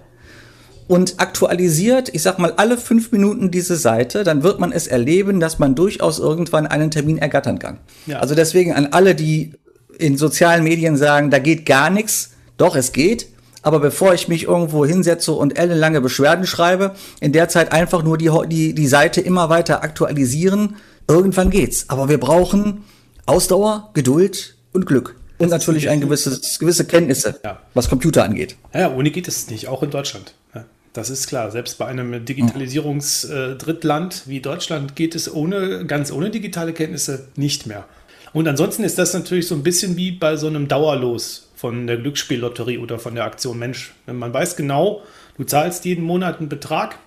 und 0.92 1.22
aktualisiert, 1.22 2.14
ich 2.14 2.22
sag 2.22 2.38
mal, 2.38 2.52
alle 2.58 2.78
fünf 2.78 3.14
Minuten 3.14 3.50
diese 3.50 3.78
Seite, 3.78 4.26
dann 4.26 4.44
wird 4.44 4.60
man 4.60 4.74
es 4.74 4.88
erleben, 4.88 5.40
dass 5.40 5.58
man 5.58 5.74
durchaus 5.74 6.20
irgendwann 6.20 6.68
einen 6.68 6.92
Termin 6.92 7.18
ergattern 7.18 7.60
kann. 7.60 7.78
Ja. 8.08 8.20
Also 8.20 8.36
deswegen 8.36 8.74
an 8.74 8.88
alle, 8.88 9.16
die 9.16 9.54
in 9.98 10.18
sozialen 10.18 10.66
Medien 10.66 10.98
sagen, 10.98 11.32
da 11.32 11.40
geht 11.40 11.66
gar 11.66 11.90
nichts. 11.90 12.32
Doch, 12.58 12.76
es 12.76 12.92
geht. 12.92 13.28
Aber 13.62 13.80
bevor 13.80 14.14
ich 14.14 14.28
mich 14.28 14.44
irgendwo 14.44 14.86
hinsetze 14.86 15.32
und 15.32 15.58
ellenlange 15.58 16.02
Beschwerden 16.02 16.46
schreibe, 16.46 16.92
in 17.22 17.32
der 17.32 17.48
Zeit 17.48 17.72
einfach 17.72 18.04
nur 18.04 18.18
die, 18.18 18.30
die, 18.50 18.74
die 18.76 18.88
Seite 18.88 19.22
immer 19.22 19.48
weiter 19.48 19.86
aktualisieren, 19.86 20.76
irgendwann 21.08 21.52
geht's. 21.52 21.86
Aber 21.88 22.10
wir 22.10 22.18
brauchen 22.18 22.84
Ausdauer, 23.26 23.92
Geduld 23.94 24.58
und 24.74 24.88
Glück. 24.88 25.16
Und 25.38 25.52
das 25.52 25.62
natürlich 25.62 25.88
ein 25.88 26.02
gewisses, 26.02 26.60
gewisse 26.60 26.84
Kenntnisse, 26.84 27.40
ja. 27.46 27.60
was 27.74 27.88
Computer 27.88 28.26
angeht. 28.26 28.58
Ja, 28.74 28.94
ohne 28.94 29.10
geht 29.10 29.30
es 29.30 29.50
nicht, 29.50 29.70
auch 29.70 29.84
in 29.84 29.90
Deutschland. 29.90 30.36
Ja. 30.54 30.66
Das 30.94 31.10
ist 31.10 31.28
klar. 31.28 31.52
Selbst 31.52 31.78
bei 31.78 31.86
einem 31.86 32.26
Digitalisierungsdrittland 32.26 34.24
wie 34.26 34.42
Deutschland 34.42 34.96
geht 34.96 35.16
es 35.16 35.34
ohne, 35.34 35.86
ganz 35.86 36.12
ohne 36.12 36.30
digitale 36.30 36.74
Kenntnisse 36.74 37.30
nicht 37.36 37.66
mehr. 37.66 37.86
Und 38.34 38.48
ansonsten 38.48 38.84
ist 38.84 38.98
das 38.98 39.14
natürlich 39.14 39.48
so 39.48 39.56
ein 39.56 39.64
bisschen 39.64 39.96
wie 39.98 40.12
bei 40.12 40.36
so 40.38 40.48
einem 40.48 40.68
Dauerlos 40.68 41.50
von 41.56 41.88
der 41.88 41.98
Glücksspiellotterie 41.98 42.78
oder 42.78 42.98
von 43.00 43.16
der 43.16 43.26
Aktion 43.26 43.60
Mensch. 43.60 43.94
Man 44.06 44.34
weiß 44.34 44.56
genau, 44.56 45.02
du 45.38 45.44
zahlst 45.44 45.86
jeden 45.86 46.04
Monat 46.04 46.40
einen 46.40 46.50
Betrag 46.50 46.98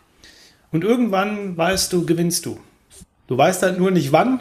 und 0.71 0.85
irgendwann 0.85 1.57
weißt 1.57 1.93
du, 1.93 2.07
gewinnst 2.07 2.47
du. 2.47 2.59
Du 3.27 3.39
weißt 3.39 3.63
halt 3.63 3.79
nur 3.79 3.91
nicht 3.91 4.13
wann 4.13 4.41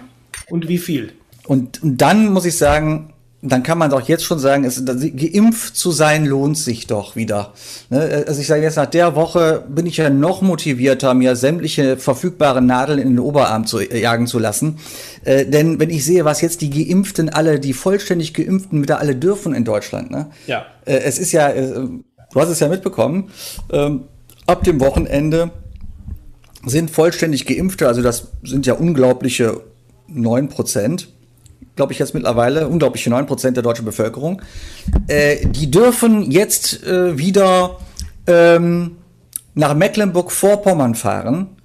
und 0.49 0.67
wie 0.67 0.77
viel. 0.77 1.13
Und 1.45 1.79
dann 1.83 2.31
muss 2.31 2.45
ich 2.45 2.57
sagen, 2.57 3.12
dann 3.45 3.61
kann 3.61 3.77
man 3.77 3.89
doch 3.89 4.01
jetzt 4.07 4.23
schon 4.23 4.39
sagen, 4.39 4.63
es, 4.63 4.83
geimpft 4.85 5.75
zu 5.75 5.91
sein 5.91 6.25
lohnt 6.25 6.57
sich 6.57 6.87
doch 6.87 7.17
wieder. 7.17 7.53
Ne? 7.89 8.23
Also 8.25 8.39
ich 8.39 8.47
sage 8.47 8.61
jetzt, 8.61 8.77
nach 8.77 8.85
der 8.85 9.15
Woche 9.15 9.65
bin 9.67 9.85
ich 9.85 9.97
ja 9.97 10.09
noch 10.09 10.41
motivierter, 10.41 11.13
mir 11.13 11.35
sämtliche 11.35 11.97
verfügbaren 11.97 12.65
Nadeln 12.65 12.99
in 12.99 13.09
den 13.09 13.19
Oberarm 13.19 13.67
zu 13.67 13.79
äh, 13.79 13.99
jagen 13.99 14.27
zu 14.27 14.39
lassen. 14.39 14.79
Äh, 15.25 15.45
denn 15.45 15.77
wenn 15.79 15.89
ich 15.89 16.05
sehe, 16.05 16.23
was 16.23 16.39
jetzt 16.39 16.61
die 16.61 16.69
Geimpften 16.69 17.29
alle, 17.29 17.59
die 17.59 17.73
vollständig 17.73 18.33
Geimpften 18.33 18.81
wieder 18.81 18.99
alle 18.99 19.13
dürfen 19.15 19.53
in 19.53 19.65
Deutschland, 19.65 20.09
ne? 20.09 20.27
Ja. 20.47 20.65
Äh, 20.85 20.99
es 20.99 21.19
ist 21.19 21.33
ja, 21.33 21.49
äh, 21.49 21.73
du 21.73 22.39
hast 22.39 22.47
es 22.47 22.61
ja 22.61 22.69
mitbekommen, 22.69 23.29
ähm, 23.73 24.05
ab 24.47 24.63
dem 24.63 24.79
Wochenende 24.79 25.51
sind 26.65 26.91
vollständig 26.91 27.45
Geimpfte, 27.45 27.89
also 27.89 28.01
das 28.01 28.29
sind 28.43 28.65
ja 28.65 28.75
unglaubliche 28.75 29.61
neun 30.07 30.47
Prozent 30.47 31.09
glaube 31.75 31.93
ich 31.93 31.99
jetzt 31.99 32.13
mittlerweile, 32.13 32.67
unglaubliche 32.67 33.09
9% 33.09 33.51
der 33.51 33.63
deutschen 33.63 33.85
Bevölkerung, 33.85 34.41
äh, 35.07 35.45
die 35.47 35.69
dürfen 35.71 36.31
jetzt 36.31 36.83
äh, 36.83 37.17
wieder 37.17 37.77
ähm, 38.27 38.97
nach 39.53 39.73
Mecklenburg-Vorpommern 39.73 40.95
fahren 40.95 41.57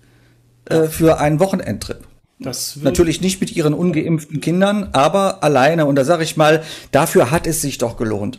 äh, 0.67 0.85
für 0.85 1.19
einen 1.19 1.41
Wochenendtrip. 1.41 2.09
Natürlich 2.39 3.21
nicht 3.21 3.41
mit 3.41 3.57
ihren 3.57 3.75
ungeimpften 3.75 4.41
Kindern, 4.41 4.91
aber 4.93 5.43
alleine. 5.43 5.87
Und 5.87 5.97
da 5.97 6.05
sage 6.05 6.23
ich 6.23 6.37
mal, 6.37 6.63
dafür 6.93 7.33
hat 7.33 7.49
es 7.49 7.61
sich 7.61 7.79
doch 7.79 7.97
gelohnt. 7.97 8.39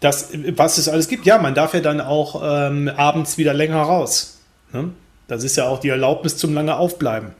Das, 0.00 0.30
was 0.56 0.78
es 0.78 0.88
alles 0.88 1.06
gibt, 1.06 1.26
ja, 1.26 1.38
man 1.38 1.54
darf 1.54 1.74
ja 1.74 1.80
dann 1.80 2.00
auch 2.00 2.40
ähm, 2.42 2.88
abends 2.88 3.38
wieder 3.38 3.54
länger 3.54 3.82
raus. 3.82 4.40
Ne? 4.72 4.90
Das 5.28 5.44
ist 5.44 5.56
ja 5.56 5.68
auch 5.68 5.78
die 5.78 5.90
Erlaubnis 5.90 6.38
zum 6.38 6.54
lange 6.54 6.76
Aufbleiben 6.76 7.32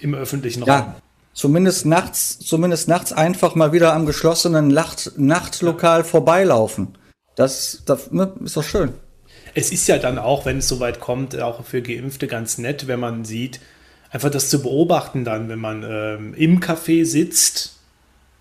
im 0.00 0.14
öffentlichen 0.14 0.62
Raum. 0.62 0.68
Ja, 0.68 0.96
zumindest 1.38 1.86
nachts, 1.86 2.40
zumindest 2.40 2.88
nachts 2.88 3.12
einfach 3.12 3.54
mal 3.54 3.72
wieder 3.72 3.94
am 3.94 4.06
geschlossenen 4.06 4.66
Nacht, 4.66 5.12
Nachtlokal 5.16 6.02
vorbeilaufen. 6.02 6.98
Das, 7.36 7.84
das 7.86 8.10
ne, 8.10 8.32
ist 8.44 8.56
doch 8.56 8.64
schön. 8.64 8.94
Es 9.54 9.70
ist 9.70 9.86
ja 9.86 9.98
dann 9.98 10.18
auch, 10.18 10.46
wenn 10.46 10.58
es 10.58 10.66
soweit 10.66 10.98
kommt, 10.98 11.40
auch 11.40 11.64
für 11.64 11.80
Geimpfte 11.80 12.26
ganz 12.26 12.58
nett, 12.58 12.88
wenn 12.88 12.98
man 12.98 13.24
sieht, 13.24 13.60
einfach 14.10 14.30
das 14.30 14.50
zu 14.50 14.62
beobachten 14.62 15.24
dann, 15.24 15.48
wenn 15.48 15.60
man 15.60 15.84
ähm, 15.88 16.34
im 16.34 16.58
Café 16.58 17.04
sitzt 17.04 17.76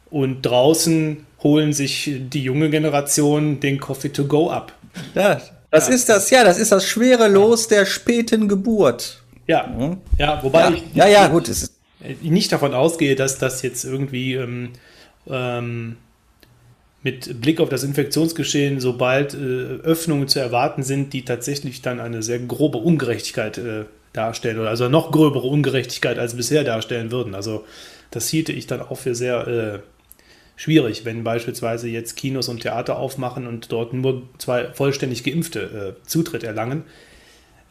und 0.10 0.42
draußen 0.42 1.28
holen 1.44 1.74
sich 1.74 2.12
die 2.18 2.42
junge 2.42 2.72
Generation 2.72 3.60
den 3.60 3.80
Coffee 3.80 4.10
to 4.10 4.26
go 4.26 4.50
ab. 4.50 4.74
Ja, 5.14 5.40
das 5.70 5.88
ja. 5.88 5.94
ist 5.94 6.10
das, 6.10 6.32
ja, 6.32 6.44
das 6.44 6.58
ist 6.58 6.72
das 6.72 6.84
schwere 6.88 7.28
Los 7.28 7.68
der 7.68 7.86
späten 7.86 8.48
Geburt. 8.48 9.22
Ja, 9.46 9.68
hm? 9.68 9.98
ja, 10.18 10.42
wobei 10.42 10.62
ja. 10.62 10.72
ich 10.72 10.84
ja, 10.96 11.08
ja, 11.08 11.28
gut, 11.28 11.48
es 11.48 11.62
ist 11.62 11.77
nicht 12.22 12.52
davon 12.52 12.74
ausgehe, 12.74 13.16
dass 13.16 13.40
das 13.40 13.62
jetzt 13.62 13.84
irgendwie 13.84 14.36
ähm, 14.36 14.70
ähm, 15.28 15.98
mit 17.04 17.42
Blick 17.42 17.60
auf 17.60 17.70
das 17.70 17.84
Infektionsgeschehen, 17.84 18.80
sobald 18.80 19.34
äh, 19.34 19.38
Öffnungen 19.38 20.28
zu 20.28 20.40
erwarten 20.40 20.84
sind, 20.84 21.14
die 21.14 21.24
tatsächlich 21.24 21.82
dann 21.82 22.00
eine 22.00 22.22
sehr 22.24 22.40
grobe 22.40 22.80
Ungerechtigkeit 22.80 23.58
äh, 23.58 23.86
darstellen 24.14 24.60
oder 24.60 24.70
also 24.70 24.90
noch 24.90 25.12
gröbere 25.12 25.48
Ungerechtigkeit 25.48 26.20
als 26.20 26.36
bisher 26.36 26.64
darstellen 26.64 27.12
würden. 27.12 27.36
Also 27.36 27.66
das 28.12 28.28
hielte 28.30 28.52
ich 28.52 28.68
dann 28.68 28.82
auch 28.82 28.98
für 28.98 29.16
sehr 29.16 29.48
äh, 29.48 29.80
schwierig, 30.56 31.06
wenn 31.06 31.24
beispielsweise 31.24 31.88
jetzt 31.88 32.16
Kinos 32.16 32.50
und 32.50 32.62
Theater 32.62 32.98
aufmachen 32.98 33.48
und 33.48 33.72
dort 33.72 33.94
nur 33.94 34.24
zwei 34.38 34.74
vollständig 34.74 35.24
Geimpfte 35.24 35.96
äh, 36.02 36.08
Zutritt 36.08 36.44
erlangen, 36.44 36.84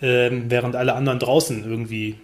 ähm, 0.01 0.45
während 0.49 0.77
alle 0.77 0.95
anderen 0.95 1.19
draußen 1.19 1.65
irgendwie 1.65 2.15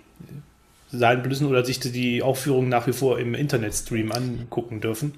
sein 0.93 1.23
müssen 1.27 1.47
oder 1.47 1.65
sich 1.65 1.81
die 1.81 2.23
Aufführung 2.23 2.69
nach 2.69 2.87
wie 2.87 2.93
vor 2.93 3.19
im 3.19 3.35
Internetstream 3.35 4.13
angucken 4.13 4.81
dürfen. 4.81 5.15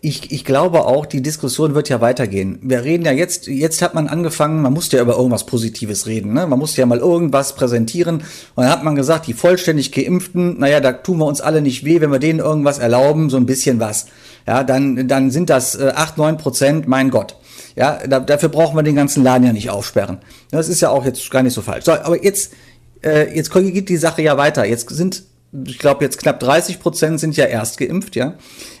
Ich, 0.00 0.30
ich 0.30 0.44
glaube 0.44 0.84
auch, 0.84 1.06
die 1.06 1.22
Diskussion 1.22 1.74
wird 1.74 1.88
ja 1.88 2.00
weitergehen. 2.00 2.60
Wir 2.62 2.84
reden 2.84 3.04
ja 3.04 3.10
jetzt, 3.10 3.48
jetzt 3.48 3.82
hat 3.82 3.94
man 3.94 4.06
angefangen, 4.06 4.62
man 4.62 4.72
musste 4.72 4.96
ja 4.96 5.02
über 5.02 5.16
irgendwas 5.16 5.44
Positives 5.44 6.06
reden, 6.06 6.34
ne? 6.34 6.46
Man 6.46 6.60
musste 6.60 6.80
ja 6.80 6.86
mal 6.86 6.98
irgendwas 6.98 7.56
präsentieren. 7.56 8.18
Und 8.54 8.62
dann 8.62 8.70
hat 8.70 8.84
man 8.84 8.94
gesagt, 8.94 9.26
die 9.26 9.32
vollständig 9.32 9.90
Geimpften, 9.90 10.60
naja, 10.60 10.78
da 10.78 10.92
tun 10.92 11.18
wir 11.18 11.26
uns 11.26 11.40
alle 11.40 11.62
nicht 11.62 11.84
weh, 11.84 12.00
wenn 12.00 12.12
wir 12.12 12.20
denen 12.20 12.38
irgendwas 12.38 12.78
erlauben, 12.78 13.28
so 13.28 13.38
ein 13.38 13.46
bisschen 13.46 13.80
was. 13.80 14.06
Ja, 14.46 14.62
dann, 14.62 15.08
dann 15.08 15.32
sind 15.32 15.50
das 15.50 15.74
äh, 15.74 15.92
8, 15.92 16.16
9 16.16 16.36
Prozent, 16.36 16.86
mein 16.86 17.10
Gott. 17.10 17.34
Ja, 17.74 17.98
da, 18.06 18.20
dafür 18.20 18.50
brauchen 18.50 18.76
wir 18.76 18.84
den 18.84 18.96
ganzen 18.96 19.24
Laden 19.24 19.44
ja 19.44 19.52
nicht 19.52 19.70
aufsperren. 19.70 20.18
Das 20.52 20.68
ist 20.68 20.80
ja 20.80 20.90
auch 20.90 21.04
jetzt 21.04 21.28
gar 21.30 21.42
nicht 21.42 21.54
so 21.54 21.62
falsch. 21.62 21.84
So, 21.84 21.92
aber 21.92 22.22
jetzt, 22.22 22.52
äh, 23.02 23.34
jetzt 23.34 23.52
geht 23.52 23.88
die 23.88 23.96
Sache 23.96 24.22
ja 24.22 24.36
weiter. 24.36 24.64
Jetzt 24.64 24.88
sind, 24.90 25.24
ich 25.64 25.78
glaube, 25.78 26.04
jetzt 26.04 26.18
knapp 26.18 26.40
30 26.40 26.80
Prozent 26.80 27.20
sind 27.20 27.36
ja 27.36 27.46
erst 27.46 27.78
geimpft, 27.78 28.16
ja. 28.16 28.34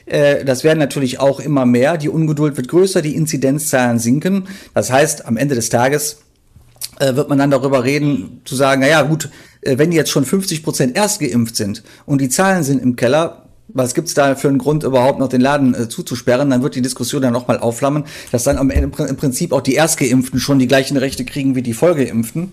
Äh, 0.06 0.44
das 0.44 0.64
werden 0.64 0.78
natürlich 0.78 1.20
auch 1.20 1.40
immer 1.40 1.66
mehr. 1.66 1.96
Die 1.96 2.08
Ungeduld 2.08 2.56
wird 2.56 2.68
größer, 2.68 3.02
die 3.02 3.14
Inzidenzzahlen 3.14 3.98
sinken. 3.98 4.48
Das 4.74 4.90
heißt, 4.90 5.26
am 5.26 5.36
Ende 5.36 5.54
des 5.54 5.68
Tages 5.68 6.18
äh, 6.98 7.14
wird 7.14 7.28
man 7.28 7.38
dann 7.38 7.50
darüber 7.50 7.84
reden, 7.84 8.40
zu 8.44 8.54
sagen, 8.54 8.80
naja, 8.80 9.02
gut, 9.02 9.30
äh, 9.62 9.78
wenn 9.78 9.92
jetzt 9.92 10.10
schon 10.10 10.24
50 10.24 10.62
Prozent 10.62 10.96
erst 10.96 11.20
geimpft 11.20 11.56
sind 11.56 11.82
und 12.06 12.20
die 12.20 12.28
Zahlen 12.28 12.64
sind 12.64 12.82
im 12.82 12.96
Keller, 12.96 13.44
was 13.68 13.94
gibt's 13.94 14.14
da 14.14 14.34
für 14.34 14.48
einen 14.48 14.58
Grund, 14.58 14.82
überhaupt 14.82 15.18
noch 15.18 15.28
den 15.28 15.42
Laden 15.42 15.74
äh, 15.74 15.88
zuzusperren? 15.88 16.48
Dann 16.48 16.62
wird 16.62 16.74
die 16.74 16.82
Diskussion 16.82 17.20
dann 17.20 17.34
nochmal 17.34 17.58
aufflammen, 17.58 18.04
dass 18.32 18.44
dann 18.44 18.56
am 18.56 18.70
Ende 18.70 18.90
im 19.04 19.16
Prinzip 19.16 19.52
auch 19.52 19.60
die 19.60 19.74
Erstgeimpften 19.74 20.40
schon 20.40 20.58
die 20.58 20.66
gleichen 20.66 20.96
Rechte 20.96 21.24
kriegen 21.24 21.54
wie 21.54 21.62
die 21.62 21.74
Vollgeimpften 21.74 22.52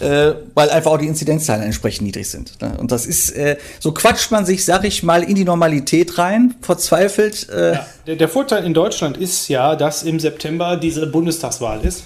äh, 0.00 0.34
weil 0.54 0.70
einfach 0.70 0.92
auch 0.92 0.98
die 0.98 1.06
Inzidenzzahlen 1.06 1.62
entsprechend 1.62 2.06
niedrig 2.06 2.28
sind. 2.28 2.60
Ne? 2.60 2.76
Und 2.78 2.92
das 2.92 3.06
ist, 3.06 3.30
äh, 3.30 3.56
so 3.80 3.92
quatscht 3.92 4.30
man 4.30 4.46
sich, 4.46 4.64
sag 4.64 4.84
ich 4.84 5.02
mal, 5.02 5.22
in 5.22 5.34
die 5.34 5.44
Normalität 5.44 6.18
rein, 6.18 6.54
verzweifelt. 6.60 7.48
Äh 7.48 7.74
ja, 7.74 7.86
der, 8.06 8.16
der, 8.16 8.28
Vorteil 8.28 8.64
in 8.64 8.74
Deutschland 8.74 9.16
ist 9.16 9.48
ja, 9.48 9.76
dass 9.76 10.02
im 10.02 10.20
September 10.20 10.76
diese 10.76 11.06
Bundestagswahl 11.06 11.82
ist 11.82 12.04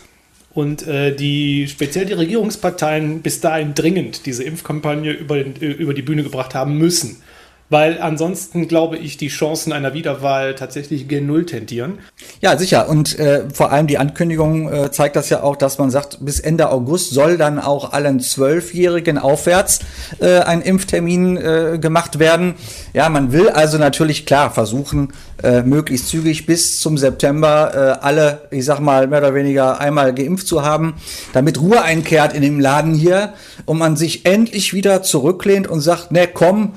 und 0.54 0.86
äh, 0.86 1.14
die 1.14 1.68
speziell 1.68 2.06
die 2.06 2.12
Regierungsparteien 2.12 3.22
bis 3.22 3.40
dahin 3.40 3.74
dringend 3.74 4.26
diese 4.26 4.44
Impfkampagne 4.44 5.12
über, 5.12 5.36
den, 5.36 5.54
über 5.56 5.94
die 5.94 6.02
Bühne 6.02 6.22
gebracht 6.22 6.54
haben 6.54 6.76
müssen 6.76 7.22
weil 7.70 8.00
ansonsten 8.00 8.68
glaube 8.68 8.98
ich, 8.98 9.16
die 9.16 9.28
Chancen 9.28 9.72
einer 9.72 9.94
Wiederwahl 9.94 10.56
tatsächlich 10.56 11.08
gen 11.08 11.26
Null 11.26 11.46
tendieren. 11.46 12.00
Ja, 12.40 12.58
sicher. 12.58 12.88
Und 12.88 13.18
äh, 13.18 13.44
vor 13.52 13.70
allem 13.70 13.86
die 13.86 13.96
Ankündigung 13.96 14.70
äh, 14.70 14.90
zeigt 14.90 15.14
das 15.16 15.30
ja 15.30 15.42
auch, 15.42 15.56
dass 15.56 15.78
man 15.78 15.90
sagt, 15.90 16.18
bis 16.20 16.40
Ende 16.40 16.70
August 16.70 17.10
soll 17.12 17.38
dann 17.38 17.60
auch 17.60 17.92
allen 17.92 18.18
Zwölfjährigen 18.20 19.18
aufwärts 19.18 19.80
äh, 20.18 20.40
ein 20.40 20.62
Impftermin 20.62 21.36
äh, 21.36 21.78
gemacht 21.80 22.18
werden. 22.18 22.54
Ja, 22.92 23.08
man 23.08 23.32
will 23.32 23.48
also 23.48 23.78
natürlich 23.78 24.26
klar 24.26 24.50
versuchen, 24.50 25.12
äh, 25.42 25.62
möglichst 25.62 26.08
zügig 26.08 26.46
bis 26.46 26.80
zum 26.80 26.98
September 26.98 27.98
äh, 28.00 28.04
alle, 28.04 28.48
ich 28.50 28.64
sag 28.64 28.80
mal, 28.80 29.06
mehr 29.06 29.20
oder 29.20 29.34
weniger 29.34 29.80
einmal 29.80 30.12
geimpft 30.12 30.48
zu 30.48 30.64
haben, 30.64 30.94
damit 31.32 31.60
Ruhe 31.60 31.82
einkehrt 31.82 32.34
in 32.34 32.42
dem 32.42 32.58
Laden 32.58 32.94
hier 32.94 33.34
und 33.64 33.78
man 33.78 33.96
sich 33.96 34.26
endlich 34.26 34.74
wieder 34.74 35.02
zurücklehnt 35.02 35.68
und 35.68 35.80
sagt, 35.80 36.10
ne, 36.10 36.26
komm, 36.26 36.74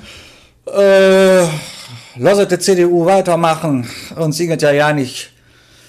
äh, 0.66 1.44
lasst 2.16 2.50
die 2.50 2.58
CDU 2.58 3.04
weitermachen. 3.06 3.88
Uns 4.16 4.36
singet 4.36 4.62
ja 4.62 4.72
ja 4.72 4.92
nicht 4.92 5.30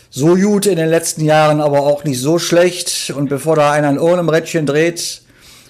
so 0.09 0.35
gut 0.35 0.65
in 0.65 0.77
den 0.77 0.89
letzten 0.89 1.25
Jahren, 1.25 1.61
aber 1.61 1.81
auch 1.81 2.03
nicht 2.03 2.19
so 2.19 2.39
schlecht. 2.39 3.13
Und 3.15 3.29
bevor 3.29 3.55
da 3.55 3.71
einer 3.71 3.89
ein 3.89 3.99
Ohren 3.99 4.19
im 4.19 4.29
Rädchen 4.29 4.65
dreht, 4.65 5.21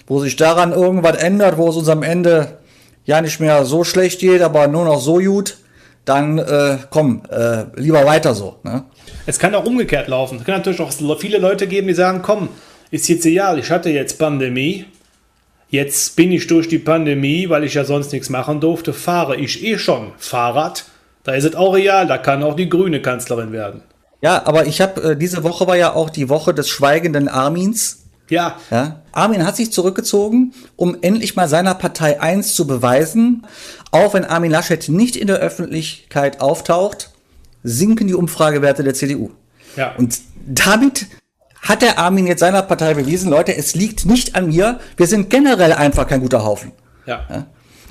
wo 0.06 0.20
sich 0.20 0.36
daran 0.36 0.72
irgendwas 0.72 1.16
ändert, 1.16 1.58
wo 1.58 1.68
es 1.68 1.76
uns 1.76 1.88
am 1.88 2.02
Ende 2.02 2.58
ja 3.04 3.20
nicht 3.20 3.40
mehr 3.40 3.64
so 3.64 3.84
schlecht 3.84 4.20
geht, 4.20 4.42
aber 4.42 4.68
nur 4.68 4.84
noch 4.84 5.00
so 5.00 5.16
gut, 5.16 5.56
dann 6.04 6.38
äh, 6.38 6.78
komm, 6.90 7.22
äh, 7.30 7.64
lieber 7.74 8.04
weiter 8.04 8.34
so. 8.34 8.56
Ne? 8.62 8.84
Es 9.26 9.38
kann 9.38 9.54
auch 9.54 9.64
umgekehrt 9.64 10.08
laufen. 10.08 10.38
Es 10.38 10.44
kann 10.44 10.56
natürlich 10.58 10.80
auch 10.80 10.92
viele 11.18 11.38
Leute 11.38 11.66
geben, 11.66 11.88
die 11.88 11.94
sagen, 11.94 12.22
komm, 12.22 12.48
ist 12.90 13.08
jetzt 13.08 13.26
egal, 13.26 13.58
ich 13.58 13.70
hatte 13.70 13.90
jetzt 13.90 14.18
Pandemie, 14.18 14.84
Jetzt 15.68 16.16
bin 16.16 16.30
ich 16.30 16.46
durch 16.46 16.68
die 16.68 16.78
Pandemie, 16.78 17.48
weil 17.48 17.64
ich 17.64 17.74
ja 17.74 17.84
sonst 17.84 18.12
nichts 18.12 18.30
machen 18.30 18.60
durfte, 18.60 18.92
fahre 18.92 19.36
ich 19.36 19.64
eh 19.64 19.78
schon 19.78 20.12
Fahrrad. 20.16 20.84
Da 21.24 21.34
ist 21.34 21.44
es 21.44 21.56
auch 21.56 21.74
real, 21.74 22.06
da 22.06 22.18
kann 22.18 22.42
auch 22.44 22.54
die 22.54 22.68
grüne 22.68 23.02
Kanzlerin 23.02 23.50
werden. 23.50 23.82
Ja, 24.20 24.46
aber 24.46 24.66
ich 24.66 24.80
habe, 24.80 25.02
äh, 25.02 25.16
diese 25.16 25.42
Woche 25.42 25.66
war 25.66 25.76
ja 25.76 25.92
auch 25.92 26.10
die 26.10 26.28
Woche 26.28 26.54
des 26.54 26.68
schweigenden 26.68 27.28
Armins. 27.28 28.04
Ja. 28.28 28.56
ja. 28.70 29.02
Armin 29.12 29.44
hat 29.44 29.56
sich 29.56 29.72
zurückgezogen, 29.72 30.52
um 30.76 30.96
endlich 31.00 31.36
mal 31.36 31.48
seiner 31.48 31.74
Partei 31.74 32.20
eins 32.20 32.54
zu 32.54 32.66
beweisen. 32.66 33.46
Auch 33.90 34.14
wenn 34.14 34.24
Armin 34.24 34.50
Laschet 34.50 34.88
nicht 34.88 35.16
in 35.16 35.26
der 35.26 35.36
Öffentlichkeit 35.36 36.40
auftaucht, 36.40 37.10
sinken 37.62 38.06
die 38.06 38.14
Umfragewerte 38.14 38.82
der 38.82 38.94
CDU. 38.94 39.30
Ja. 39.76 39.94
Und 39.96 40.18
damit 40.46 41.06
hat 41.68 41.82
der 41.82 41.98
Armin 41.98 42.26
jetzt 42.26 42.40
seiner 42.40 42.62
Partei 42.62 42.94
bewiesen, 42.94 43.30
Leute, 43.30 43.56
es 43.56 43.74
liegt 43.74 44.06
nicht 44.06 44.34
an 44.34 44.48
mir, 44.48 44.80
wir 44.96 45.06
sind 45.06 45.30
generell 45.30 45.72
einfach 45.72 46.06
kein 46.06 46.20
guter 46.20 46.44
Haufen. 46.44 46.72
Ja. 47.06 47.24
ja? 47.28 47.46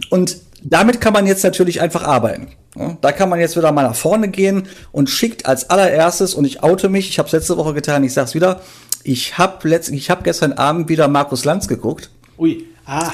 Und 0.10 0.38
damit 0.62 1.02
kann 1.02 1.14
man 1.14 1.28
jetzt 1.28 1.44
natürlich 1.44 1.82
einfach 1.82 2.04
arbeiten. 2.04 2.48
Ja? 2.76 2.98
Da 3.02 3.12
kann 3.12 3.30
man 3.30 3.40
jetzt 3.40 3.56
wieder 3.56 3.72
mal 3.72 3.84
nach 3.84 3.96
vorne 3.96 4.30
gehen 4.30 4.68
und 4.92 5.10
schickt 5.10 5.46
als 5.46 5.70
allererstes, 5.70 6.34
und 6.34 6.46
ich 6.46 6.64
oute 6.64 6.90
mich, 6.90 7.10
ich 7.10 7.20
habe 7.20 7.28
es 7.28 7.34
letzte 7.34 7.58
Woche 7.58 7.74
getan, 7.74 8.04
ich 8.04 8.14
sag's 8.14 8.34
wieder, 8.34 8.62
ich 9.04 9.38
habe 9.38 9.70
hab 9.70 10.24
gestern 10.24 10.54
Abend 10.54 10.90
wieder 10.90 11.08
Markus 11.08 11.46
Lanz 11.46 11.68
geguckt. 11.68 12.10
Ui, 12.38 12.66
ah. 12.86 13.12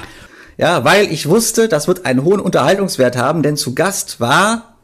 Ja, 0.57 0.83
weil 0.83 1.11
ich 1.11 1.27
wusste, 1.27 1.67
das 1.67 1.87
wird 1.87 2.05
einen 2.05 2.23
hohen 2.23 2.39
Unterhaltungswert 2.39 3.17
haben, 3.17 3.41
denn 3.41 3.57
zu 3.57 3.73
Gast 3.73 4.19
war 4.19 4.75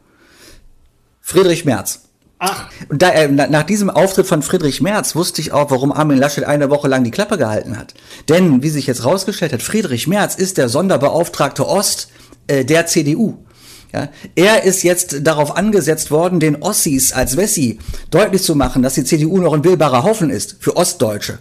Friedrich 1.21 1.65
Merz. 1.65 2.06
Ach. 2.39 2.69
Und 2.89 3.01
da, 3.01 3.09
äh, 3.09 3.27
nach 3.27 3.63
diesem 3.63 3.89
Auftritt 3.89 4.27
von 4.27 4.43
Friedrich 4.43 4.81
Merz 4.81 5.15
wusste 5.15 5.41
ich 5.41 5.51
auch, 5.51 5.71
warum 5.71 5.91
Armin 5.91 6.19
Laschet 6.19 6.43
eine 6.43 6.69
Woche 6.69 6.87
lang 6.87 7.03
die 7.03 7.11
Klappe 7.11 7.37
gehalten 7.37 7.77
hat. 7.77 7.95
Denn, 8.29 8.61
wie 8.61 8.69
sich 8.69 8.85
jetzt 8.85 9.05
rausgestellt 9.05 9.53
hat, 9.53 9.63
Friedrich 9.63 10.07
Merz 10.07 10.35
ist 10.35 10.57
der 10.57 10.69
Sonderbeauftragte 10.69 11.67
Ost 11.67 12.09
äh, 12.47 12.63
der 12.63 12.85
CDU. 12.85 13.39
Ja, 13.93 14.09
er 14.35 14.63
ist 14.63 14.83
jetzt 14.83 15.25
darauf 15.25 15.55
angesetzt 15.55 16.11
worden, 16.11 16.39
den 16.39 16.61
Ossis 16.61 17.13
als 17.13 17.37
Wessi 17.37 17.79
deutlich 18.11 18.43
zu 18.43 18.53
machen, 18.53 18.83
dass 18.83 18.95
die 18.95 19.05
CDU 19.05 19.37
noch 19.37 19.53
ein 19.53 19.63
wählbarer 19.63 20.03
Haufen 20.03 20.29
ist 20.29 20.57
für 20.59 20.75
Ostdeutsche. 20.75 21.39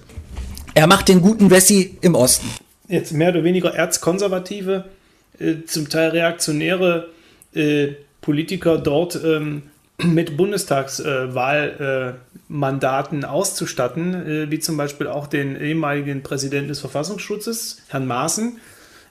Er 0.75 0.87
macht 0.87 1.09
den 1.09 1.21
guten 1.21 1.51
Wessi 1.51 1.99
im 2.03 2.15
Osten. 2.15 2.47
Jetzt 2.89 3.13
mehr 3.13 3.31
oder 3.31 3.43
weniger 3.43 3.75
erzkonservative, 3.75 4.85
äh, 5.41 5.57
zum 5.67 5.89
Teil 5.89 6.11
reaktionäre 6.11 7.09
äh, 7.55 7.89
Politiker 8.21 8.79
dort 8.79 9.19
ähm, 9.23 9.63
mit 9.99 10.37
Bundestagswahlmandaten 10.37 13.25
auszustatten, 13.25 14.15
äh, 14.15 14.51
wie 14.51 14.59
zum 14.59 14.77
Beispiel 14.77 15.07
auch 15.07 15.27
den 15.27 15.59
ehemaligen 15.59 16.23
Präsidenten 16.23 16.69
des 16.69 16.81
Verfassungsschutzes, 16.81 17.81
Herrn 17.89 18.07
Maaßen, 18.07 18.59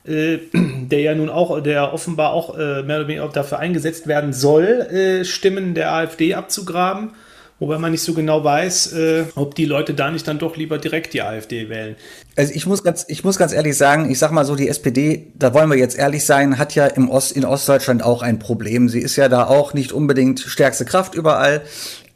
äh, 0.06 0.38
der 0.54 1.02
ja 1.02 1.16
nun 1.16 1.30
auch, 1.30 1.60
der 1.62 1.92
offenbar 1.94 2.34
auch 2.34 2.56
äh, 2.58 2.84
mehr 2.84 3.00
oder 3.00 3.08
weniger 3.08 3.28
dafür 3.30 3.58
eingesetzt 3.60 4.08
werden 4.08 4.34
soll, 4.34 5.22
Stimmen 5.24 5.74
der 5.74 5.92
AfD 5.92 6.36
abzugraben, 6.36 7.12
Wobei 7.58 7.78
man 7.78 7.92
nicht 7.92 8.04
so 8.04 8.14
genau 8.14 8.44
weiß, 8.44 8.92
äh, 8.94 9.26
ob 9.36 9.56
die 9.56 9.64
Leute 9.64 9.94
da 9.94 10.12
nicht 10.12 10.28
dann 10.28 10.40
doch 10.40 10.58
lieber 10.58 10.78
direkt 10.78 11.14
die 11.14 11.22
AfD 11.22 11.70
wählen. 11.70 11.96
Also 12.36 12.52
ich 12.54 12.66
muss 12.66 12.84
ganz, 12.84 13.06
ich 13.08 13.24
muss 13.24 13.38
ganz 13.38 13.54
ehrlich 13.54 13.78
sagen, 13.78 14.12
ich 14.12 14.20
sag 14.20 14.32
mal 14.32 14.44
so, 14.44 14.58
die 14.58 14.68
SPD, 14.68 15.28
da 15.36 15.54
wollen 15.54 15.70
wir 15.70 15.78
jetzt 15.78 15.98
ehrlich 15.98 16.26
sein, 16.26 16.58
hat 16.58 16.76
ja 16.76 16.86
im 16.86 17.10
Ost, 17.10 17.32
in 17.32 17.46
Ostdeutschland 17.46 18.04
auch 18.04 18.22
ein 18.22 18.40
Problem. 18.40 18.90
Sie 18.90 19.00
ist 19.00 19.16
ja 19.16 19.30
da 19.30 19.48
auch 19.48 19.74
nicht 19.74 19.94
unbedingt 19.94 20.42
stärkste 20.42 20.84
Kraft 20.84 21.16
überall. 21.16 21.62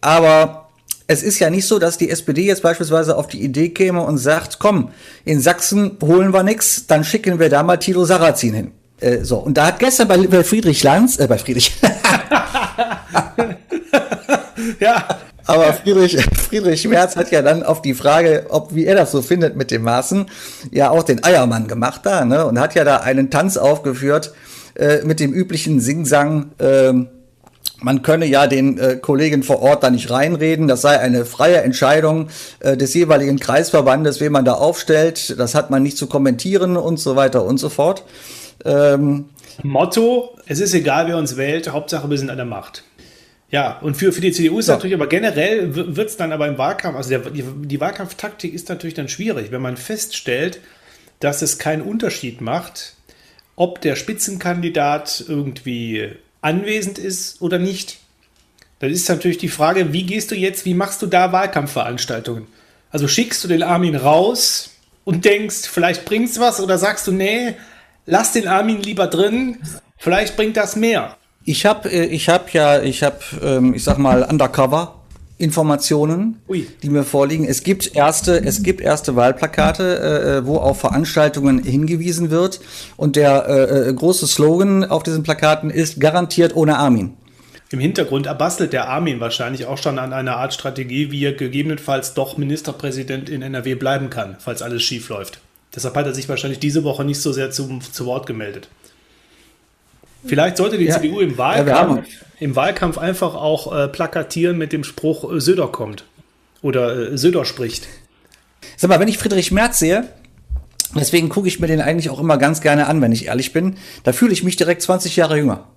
Aber 0.02 0.70
es 1.08 1.24
ist 1.24 1.40
ja 1.40 1.50
nicht 1.50 1.68
so, 1.68 1.80
dass 1.80 1.98
die 1.98 2.10
SPD 2.10 2.46
jetzt 2.46 2.62
beispielsweise 2.62 3.16
auf 3.16 3.28
die 3.28 3.42
Idee 3.42 3.70
käme 3.70 4.02
und 4.02 4.18
sagt, 4.18 4.60
komm, 4.60 4.92
in 5.24 5.40
Sachsen 5.40 5.98
holen 6.04 6.34
wir 6.34 6.44
nix, 6.44 6.86
dann 6.86 7.06
schicken 7.06 7.40
wir 7.40 7.50
da 7.50 7.64
mal 7.64 7.78
Tilo 7.78 8.04
Sarrazin 8.04 8.54
hin. 8.54 8.72
Äh, 9.00 9.24
so, 9.24 9.38
und 9.38 9.58
da 9.58 9.68
hat 9.68 9.80
gestern 9.80 10.10
bei, 10.10 10.18
bei 10.18 10.44
Friedrich 10.44 10.84
Lanz, 10.84 11.18
äh, 11.18 11.28
bei 11.28 11.38
Friedrich. 11.38 11.72
ja. 14.80 15.20
Aber 15.50 15.74
Friedrich, 15.74 16.16
Friedrich 16.48 16.88
Merz 16.88 17.16
hat 17.16 17.32
ja 17.32 17.42
dann 17.42 17.64
auf 17.64 17.82
die 17.82 17.96
Frage, 17.96 18.46
ob 18.50 18.76
wie 18.76 18.86
er 18.86 18.94
das 18.94 19.12
so 19.12 19.24
findet 19.24 19.56
mit 19.56 19.72
dem 19.72 19.82
Maßen, 19.82 20.28
ja 20.70 20.92
auch 20.92 21.02
den 21.02 21.24
Eiermann 21.24 21.68
gemacht 21.68 22.02
da, 22.04 22.24
ne? 22.24 22.46
Und 22.46 22.60
hat 22.60 22.76
ja 22.76 22.84
da 22.84 22.98
einen 22.98 23.32
Tanz 23.32 23.58
aufgeführt 23.58 24.32
äh, 24.76 25.00
mit 25.04 25.20
dem 25.20 25.34
üblichen 25.34 25.80
Singsang. 25.80 26.52
Äh, 26.60 26.94
man 27.82 28.04
könne 28.04 28.28
ja 28.28 28.46
den 28.46 28.78
äh, 28.78 28.98
Kollegen 28.98 29.42
vor 29.42 29.64
Ort 29.64 29.82
da 29.82 29.90
nicht 29.90 30.12
reinreden. 30.12 30.68
Das 30.68 30.82
sei 30.82 31.00
eine 31.00 31.26
freie 31.26 31.64
Entscheidung 31.64 32.28
äh, 32.60 32.78
des 32.78 32.94
jeweiligen 32.94 33.40
Kreisverbandes, 33.40 34.22
wen 34.22 34.32
man 34.32 34.46
da 34.46 34.54
aufstellt. 34.54 35.40
Das 35.40 35.56
hat 35.56 35.72
man 35.72 35.82
nicht 35.82 35.98
zu 35.98 36.06
kommentieren 36.06 36.78
und 36.78 37.00
so 37.00 37.16
weiter 37.16 37.44
und 37.44 37.58
so 37.58 37.70
fort. 37.70 38.04
Ähm, 38.66 39.26
Motto: 39.64 40.30
Es 40.46 40.60
ist 40.60 40.76
egal, 40.76 41.08
wer 41.08 41.18
uns 41.18 41.38
wählt. 41.38 41.72
Hauptsache, 41.72 42.08
wir 42.08 42.20
sind 42.20 42.30
an 42.30 42.38
der 42.38 42.46
Macht. 42.46 42.84
Ja, 43.52 43.80
und 43.80 43.96
für, 43.96 44.12
für 44.12 44.22
die 44.22 44.32
CDU 44.32 44.60
ist 44.60 44.68
ja. 44.68 44.76
natürlich 44.76 44.94
aber 44.94 45.08
generell 45.08 45.76
wird 45.76 46.10
es 46.10 46.18
dann 46.18 46.32
aber 46.32 46.48
im 46.48 46.58
Wahlkampf, 46.58 46.96
also 46.96 47.10
der, 47.10 47.20
die, 47.32 47.44
die 47.44 47.80
Wahlkampftaktik 47.80 48.54
ist 48.54 48.70
natürlich 48.70 48.94
dann 48.94 49.10
schwierig, 49.10 49.52
wenn 49.52 49.62
man 49.62 49.76
feststellt, 49.76 50.60
dass 51.20 51.42
es 51.42 51.58
keinen 51.58 51.82
Unterschied 51.82 52.42
macht, 52.42 52.94
ob 53.56 53.82
der 53.82 53.96
Spitzenkandidat 53.96 55.26
irgendwie 55.28 56.12
anwesend 56.42 56.98
ist 56.98 57.42
oder 57.42 57.60
nicht. 57.60 57.98
Dann 58.80 58.92
ist 58.92 59.10
natürlich 59.10 59.40
die 59.40 59.50
Frage, 59.50 59.92
wie 59.92 60.04
gehst 60.04 60.32
du 60.32 60.36
jetzt, 60.36 60.66
wie 60.66 60.74
machst 60.74 61.02
du 61.02 61.08
da 61.08 61.34
Wahlkampfveranstaltungen? 61.34 62.48
Also 62.92 63.08
schickst 63.08 63.44
du 63.44 63.48
den 63.48 63.64
Armin 63.64 63.96
raus 63.96 64.72
und 65.04 65.26
denkst, 65.26 65.68
vielleicht 65.68 66.06
bringt's 66.06 66.40
was 66.40 66.62
oder 66.62 66.78
sagst 66.78 67.08
du, 67.08 67.12
nee, 67.12 67.56
lass 68.06 68.32
den 68.32 68.48
Armin 68.48 68.82
lieber 68.82 69.08
drin, 69.08 69.58
vielleicht 69.98 70.38
bringt 70.38 70.56
das 70.56 70.76
mehr. 70.76 71.18
Ich 71.50 71.66
habe 71.66 71.90
äh, 71.90 72.06
ich 72.06 72.30
hab 72.30 72.54
ja, 72.54 72.80
ich 72.80 73.02
habe, 73.02 73.18
ähm, 73.44 73.74
ich 73.74 73.84
sag 73.84 73.98
mal, 73.98 74.24
Undercover. 74.24 74.96
Informationen, 75.40 76.42
Ui. 76.50 76.68
die 76.84 76.90
mir 76.90 77.04
vorliegen. 77.04 77.46
Es 77.46 77.64
gibt 77.64 77.96
erste, 77.96 78.44
es 78.44 78.62
gibt 78.62 78.82
erste 78.82 79.16
Wahlplakate, 79.16 79.84
äh, 79.84 80.38
äh, 80.38 80.46
wo 80.46 80.58
auf 80.58 80.82
Veranstaltungen 80.82 81.64
hingewiesen 81.64 82.30
wird. 82.30 82.60
Und 82.98 83.16
der 83.16 83.48
äh, 83.48 83.90
äh, 83.90 83.94
große 83.94 84.28
Slogan 84.28 84.84
auf 84.84 85.02
diesen 85.02 85.24
Plakaten 85.24 85.70
ist 85.70 86.02
garantiert 86.02 86.58
ohne 86.58 86.78
Armin. 86.78 87.14
Im 87.72 87.80
Hintergrund 87.80 88.26
erbastelt 88.26 88.74
der 88.74 88.90
Armin 88.90 89.22
wahrscheinlich 89.22 89.66
auch 89.66 89.78
schon 89.78 89.98
an 89.98 90.12
einer 90.12 90.36
Art 90.36 90.54
Strategie, 90.54 91.10
wie 91.10 91.24
er 91.24 91.34
gegebenenfalls 91.34 92.14
doch 92.16 92.36
Ministerpräsident 92.36 93.30
in 93.30 93.42
NRW 93.42 93.76
bleiben 93.76 94.10
kann, 94.10 94.36
falls 94.40 94.62
alles 94.62 94.84
schief 94.84 95.08
läuft. 95.08 95.40
Deshalb 95.74 95.96
hat 95.96 96.06
er 96.06 96.14
sich 96.14 96.28
wahrscheinlich 96.28 96.60
diese 96.60 96.84
Woche 96.84 97.06
nicht 97.06 97.22
so 97.22 97.32
sehr 97.32 97.50
zu, 97.50 97.80
zu 97.94 98.06
Wort 98.06 98.28
gemeldet. 98.28 98.68
Vielleicht 100.26 100.58
sollte 100.58 100.78
die 100.78 100.86
ja. 100.86 101.00
CDU 101.00 101.20
im 101.20 101.38
Wahlkampf, 101.38 102.08
im 102.40 102.56
Wahlkampf 102.56 102.98
einfach 102.98 103.36
auch 103.36 103.74
äh, 103.76 103.88
plakatieren 103.88 104.58
mit 104.58 104.74
dem 104.74 104.84
Spruch 104.84 105.32
äh, 105.32 105.40
Söder 105.40 105.68
kommt 105.68 106.06
oder 106.62 107.12
äh, 107.14 107.18
Söder 107.18 107.46
spricht. 107.46 107.88
Sag 108.76 108.90
mal, 108.90 109.00
wenn 109.00 109.08
ich 109.08 109.18
Friedrich 109.18 109.52
Merz 109.52 109.80
sehe, 109.80 110.10
deswegen 110.96 111.30
gucke 111.30 111.48
ich 111.48 111.60
mir 111.60 111.68
den 111.68 111.82
eigentlich 111.82 112.10
auch 112.10 112.20
immer 112.20 112.38
ganz 112.38 112.62
gerne 112.62 112.88
an, 112.88 113.02
wenn 113.02 113.12
ich 113.12 113.28
ehrlich 113.28 113.54
bin, 113.54 113.76
da 114.04 114.14
fühle 114.14 114.34
ich 114.34 114.44
mich 114.44 114.56
direkt 114.56 114.82
20 114.82 115.16
Jahre 115.16 115.38
jünger. 115.38 115.68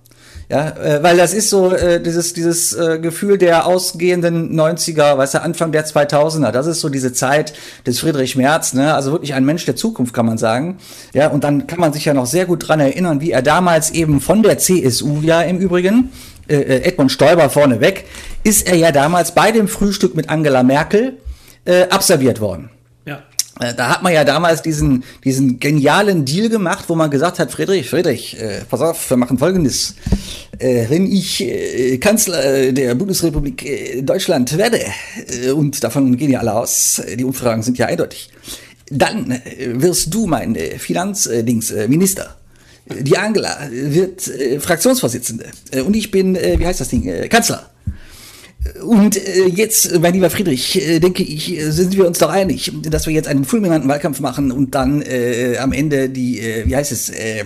Ja, 0.53 0.69
äh, 0.77 1.01
weil 1.01 1.17
das 1.17 1.33
ist 1.33 1.49
so 1.49 1.71
äh, 1.71 1.99
dieses, 1.99 2.33
dieses 2.33 2.73
äh, 2.73 2.99
Gefühl 2.99 3.39
der 3.39 3.65
ausgehenden 3.65 4.53
90er, 4.55 5.17
weißt 5.17 5.33
du, 5.33 5.41
Anfang 5.41 5.71
der 5.71 5.83
2000er. 5.83 6.51
Das 6.51 6.67
ist 6.67 6.79
so 6.79 6.89
diese 6.89 7.11
Zeit 7.11 7.53
des 7.87 7.99
Friedrich 7.99 8.35
Merz, 8.35 8.73
ne? 8.73 8.93
Also 8.93 9.13
wirklich 9.13 9.33
ein 9.33 9.45
Mensch 9.45 9.65
der 9.65 9.75
Zukunft, 9.75 10.13
kann 10.13 10.27
man 10.27 10.37
sagen. 10.37 10.77
Ja, 11.11 11.29
und 11.29 11.43
dann 11.43 11.65
kann 11.65 11.79
man 11.79 11.91
sich 11.91 12.05
ja 12.05 12.13
noch 12.13 12.27
sehr 12.27 12.45
gut 12.45 12.67
dran 12.67 12.79
erinnern, 12.79 13.19
wie 13.19 13.31
er 13.31 13.41
damals 13.41 13.89
eben 13.89 14.21
von 14.21 14.43
der 14.43 14.59
CSU 14.59 15.21
ja 15.23 15.41
im 15.41 15.57
Übrigen, 15.57 16.11
äh, 16.47 16.57
äh, 16.57 16.83
Edmund 16.83 17.11
Stoiber 17.11 17.49
vorneweg, 17.49 18.05
ist 18.43 18.67
er 18.67 18.75
ja 18.75 18.91
damals 18.91 19.33
bei 19.33 19.51
dem 19.51 19.67
Frühstück 19.67 20.15
mit 20.15 20.29
Angela 20.29 20.61
Merkel 20.61 21.17
äh, 21.65 21.87
absolviert 21.89 22.39
worden. 22.39 22.69
Äh, 23.05 23.42
da 23.59 23.89
hat 23.89 24.01
man 24.01 24.11
ja 24.13 24.23
damals 24.23 24.61
diesen, 24.61 25.03
diesen 25.23 25.59
genialen 25.59 26.25
Deal 26.25 26.49
gemacht, 26.49 26.85
wo 26.87 26.95
man 26.95 27.11
gesagt 27.11 27.37
hat, 27.37 27.51
Friedrich, 27.51 27.89
Friedrich, 27.89 28.39
äh, 28.39 28.61
pass 28.67 28.81
auf, 28.81 29.09
wir 29.09 29.17
machen 29.17 29.37
Folgendes. 29.37 29.95
Äh, 30.57 30.85
wenn 30.89 31.05
ich 31.05 31.41
äh, 31.41 31.97
Kanzler 31.99 32.71
der 32.71 32.95
Bundesrepublik 32.95 33.63
äh, 33.65 34.01
Deutschland 34.01 34.57
werde, 34.57 34.79
äh, 35.43 35.51
und 35.51 35.83
davon 35.83 36.17
gehen 36.17 36.31
ja 36.31 36.39
alle 36.39 36.53
aus, 36.53 37.01
die 37.15 37.23
Umfragen 37.23 37.61
sind 37.61 37.77
ja 37.77 37.85
eindeutig, 37.85 38.31
dann 38.89 39.31
äh, 39.31 39.41
wirst 39.81 40.13
du 40.13 40.25
mein 40.25 40.55
äh, 40.55 40.79
Finanzdingsminister. 40.79 42.35
Äh, 42.89 43.03
die 43.03 43.17
Angela 43.17 43.57
wird 43.69 44.27
äh, 44.27 44.59
Fraktionsvorsitzende 44.59 45.45
äh, 45.71 45.81
und 45.81 45.95
ich 45.95 46.11
bin, 46.11 46.35
äh, 46.35 46.59
wie 46.59 46.65
heißt 46.65 46.81
das 46.81 46.89
Ding, 46.89 47.07
äh, 47.07 47.27
Kanzler. 47.27 47.69
Und 48.81 49.17
äh, 49.17 49.47
jetzt, 49.47 49.99
mein 49.99 50.13
lieber 50.13 50.29
Friedrich, 50.29 50.81
äh, 50.81 50.99
denke 50.99 51.23
ich, 51.23 51.51
äh, 51.51 51.71
sind 51.71 51.97
wir 51.97 52.07
uns 52.07 52.19
doch 52.19 52.29
einig, 52.29 52.71
dass 52.83 53.07
wir 53.07 53.13
jetzt 53.13 53.27
einen 53.27 53.43
fulminanten 53.43 53.89
Wahlkampf 53.89 54.19
machen 54.21 54.51
und 54.51 54.73
dann 54.73 55.01
äh, 55.01 55.57
am 55.57 55.73
Ende 55.73 56.09
die, 56.09 56.39
äh, 56.39 56.65
wie 56.65 56.75
heißt 56.75 56.91
es, 56.91 57.09
äh, 57.09 57.43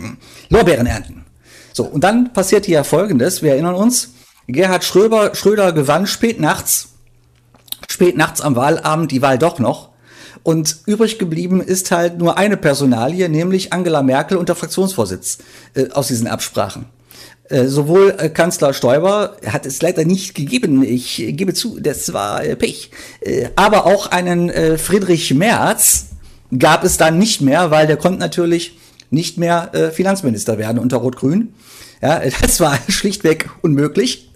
Lorbeeren 0.49 0.85
ernten. 0.85 1.25
So, 1.73 1.85
und 1.85 2.03
dann 2.03 2.33
passiert 2.33 2.65
hier 2.65 2.83
Folgendes, 2.83 3.41
wir 3.41 3.51
erinnern 3.51 3.75
uns, 3.75 4.13
Gerhard 4.47 4.83
Schröder, 4.83 5.35
Schröder 5.35 5.73
gewann 5.73 6.07
spät 6.07 6.39
nachts, 6.39 6.89
spät 7.87 8.15
nachts 8.15 8.41
am 8.41 8.55
Wahlabend 8.55 9.11
die 9.11 9.21
Wahl 9.21 9.37
doch 9.37 9.59
noch. 9.59 9.89
Und 10.43 10.77
übrig 10.85 11.19
geblieben 11.19 11.61
ist 11.61 11.91
halt 11.91 12.19
nur 12.19 12.37
eine 12.37 12.57
Personalie, 12.57 13.27
nämlich 13.27 13.73
Angela 13.73 14.01
Merkel 14.01 14.37
und 14.37 14.49
der 14.49 14.55
Fraktionsvorsitz 14.55 15.39
äh, 15.73 15.89
aus 15.89 16.07
diesen 16.07 16.27
Absprachen. 16.27 16.85
Äh, 17.49 17.67
sowohl 17.67 18.13
äh, 18.17 18.29
Kanzler 18.29 18.73
Stoiber 18.73 19.37
hat 19.45 19.65
es 19.65 19.81
leider 19.81 20.03
nicht 20.03 20.35
gegeben, 20.35 20.83
ich 20.83 21.23
gebe 21.29 21.53
zu, 21.53 21.79
das 21.79 22.11
war 22.11 22.43
äh, 22.43 22.57
Pech, 22.57 22.91
aber 23.55 23.85
auch 23.85 24.07
einen 24.07 24.77
Friedrich 24.77 25.33
Merz 25.33 26.07
gab 26.57 26.83
es 26.83 26.97
dann 26.97 27.17
nicht 27.17 27.41
mehr, 27.41 27.71
weil 27.71 27.87
der 27.87 27.97
konnte 27.97 28.19
natürlich 28.19 28.77
nicht 29.09 29.37
mehr 29.37 29.71
Finanzminister 29.93 30.57
werden 30.57 30.79
unter 30.79 30.97
Rot-Grün. 30.97 31.53
Ja, 32.01 32.21
das 32.41 32.59
war 32.59 32.77
schlichtweg 32.89 33.49
unmöglich. 33.61 34.31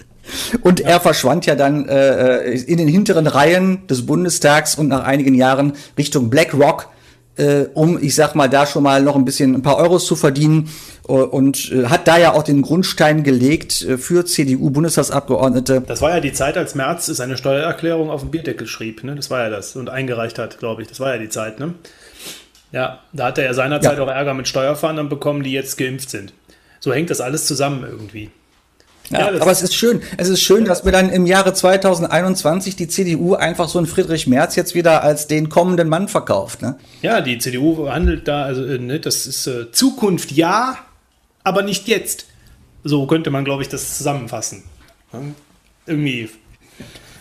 Und 0.61 0.79
ja. 0.79 0.89
er 0.89 0.99
verschwand 0.99 1.45
ja 1.45 1.55
dann 1.55 1.87
äh, 1.89 2.51
in 2.51 2.77
den 2.77 2.87
hinteren 2.87 3.27
Reihen 3.27 3.87
des 3.87 4.05
Bundestags 4.05 4.75
und 4.75 4.87
nach 4.87 5.03
einigen 5.03 5.33
Jahren 5.33 5.73
Richtung 5.97 6.29
BlackRock, 6.29 6.89
äh, 7.37 7.65
um, 7.73 8.01
ich 8.01 8.15
sag 8.15 8.35
mal, 8.35 8.47
da 8.47 8.65
schon 8.65 8.83
mal 8.83 9.01
noch 9.01 9.15
ein 9.15 9.25
bisschen 9.25 9.55
ein 9.55 9.61
paar 9.61 9.77
Euros 9.77 10.05
zu 10.05 10.15
verdienen 10.15 10.69
und 11.11 11.71
äh, 11.71 11.85
hat 11.85 12.07
da 12.07 12.17
ja 12.17 12.33
auch 12.33 12.43
den 12.43 12.61
Grundstein 12.61 13.23
gelegt 13.23 13.81
äh, 13.81 13.97
für 13.97 14.25
CDU-Bundestagsabgeordnete. 14.25 15.83
Das 15.85 16.01
war 16.01 16.11
ja 16.11 16.19
die 16.19 16.33
Zeit, 16.33 16.57
als 16.57 16.75
Merz 16.75 17.05
seine 17.05 17.37
Steuererklärung 17.37 18.09
auf 18.09 18.21
dem 18.21 18.31
Bierdeckel 18.31 18.67
schrieb. 18.67 19.03
Ne? 19.03 19.15
Das 19.15 19.29
war 19.29 19.43
ja 19.43 19.49
das 19.49 19.75
und 19.75 19.89
eingereicht 19.89 20.39
hat, 20.39 20.59
glaube 20.59 20.81
ich. 20.81 20.87
Das 20.87 20.99
war 20.99 21.13
ja 21.13 21.19
die 21.19 21.29
Zeit. 21.29 21.59
Ne? 21.59 21.73
Ja, 22.71 22.99
da 23.13 23.27
hat 23.27 23.37
er 23.37 23.45
ja 23.45 23.53
seinerzeit 23.53 23.97
ja. 23.97 24.03
auch 24.03 24.07
Ärger 24.07 24.33
mit 24.33 24.47
Steuerfahndern 24.47 25.09
bekommen, 25.09 25.43
die 25.43 25.51
jetzt 25.51 25.77
geimpft 25.77 26.09
sind. 26.09 26.33
So 26.79 26.93
hängt 26.93 27.09
das 27.09 27.21
alles 27.21 27.45
zusammen 27.45 27.83
irgendwie. 27.83 28.31
Ja, 29.09 29.31
ja 29.31 29.41
aber 29.41 29.51
es 29.51 29.61
ist 29.61 29.75
schön. 29.75 30.01
Es 30.17 30.29
ist 30.29 30.41
schön, 30.41 30.65
dass 30.65 30.85
wir 30.85 30.91
dann 30.91 31.09
im 31.09 31.25
Jahre 31.25 31.53
2021 31.53 32.75
die 32.75 32.87
CDU 32.87 33.35
einfach 33.35 33.67
so 33.67 33.77
einen 33.77 33.87
Friedrich 33.87 34.27
Merz 34.27 34.55
jetzt 34.55 34.73
wieder 34.73 35.03
als 35.03 35.27
den 35.27 35.49
kommenden 35.49 35.89
Mann 35.89 36.07
verkauft. 36.07 36.61
Ne? 36.61 36.77
Ja, 37.01 37.21
die 37.21 37.37
CDU 37.37 37.89
handelt 37.89 38.27
da, 38.27 38.43
also 38.43 38.61
ne, 38.61 38.99
das 38.99 39.27
ist 39.27 39.47
äh, 39.47 39.71
Zukunft 39.71 40.31
ja, 40.31 40.77
aber 41.43 41.61
nicht 41.61 41.87
jetzt. 41.87 42.25
So 42.83 43.05
könnte 43.05 43.29
man, 43.29 43.45
glaube 43.45 43.61
ich, 43.61 43.69
das 43.69 43.97
zusammenfassen. 43.97 44.63
Irgendwie. 45.85 46.29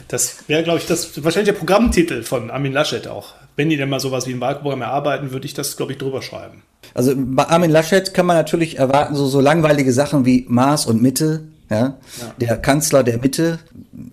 Das 0.09 0.49
wäre, 0.49 0.63
glaube 0.63 0.79
ich, 0.79 0.87
das 0.87 1.23
wahrscheinlich 1.23 1.53
der 1.53 1.59
Programmtitel 1.59 2.23
von 2.23 2.51
Armin 2.51 2.73
Laschet 2.73 3.07
auch. 3.07 3.35
Wenn 3.57 3.69
die 3.69 3.77
denn 3.77 3.89
mal 3.89 4.01
sowas 4.01 4.27
wie 4.27 4.33
ein 4.33 4.41
Wahlprogramm 4.41 4.83
erarbeiten, 4.83 5.33
würde 5.33 5.47
ich 5.47 5.55
das, 5.55 5.77
glaube 5.77 5.93
ich, 5.93 5.99
drüber 5.99 6.23
schreiben. 6.23 6.63
Also 6.95 7.13
bei 7.17 7.45
Armin 7.45 7.71
Laschet 7.71 8.15
kann 8.15 8.27
man 8.27 8.37
natürlich 8.37 8.79
erwarten, 8.79 9.15
so, 9.15 9.27
so 9.27 9.41
langweilige 9.41 9.93
Sachen 9.93 10.25
wie 10.25 10.47
Maß 10.49 10.87
und 10.87 11.03
Mitte. 11.03 11.45
Ja? 11.69 11.99
ja. 12.21 12.35
Der 12.41 12.57
Kanzler 12.57 13.05
der 13.05 13.19
Mitte. 13.19 13.59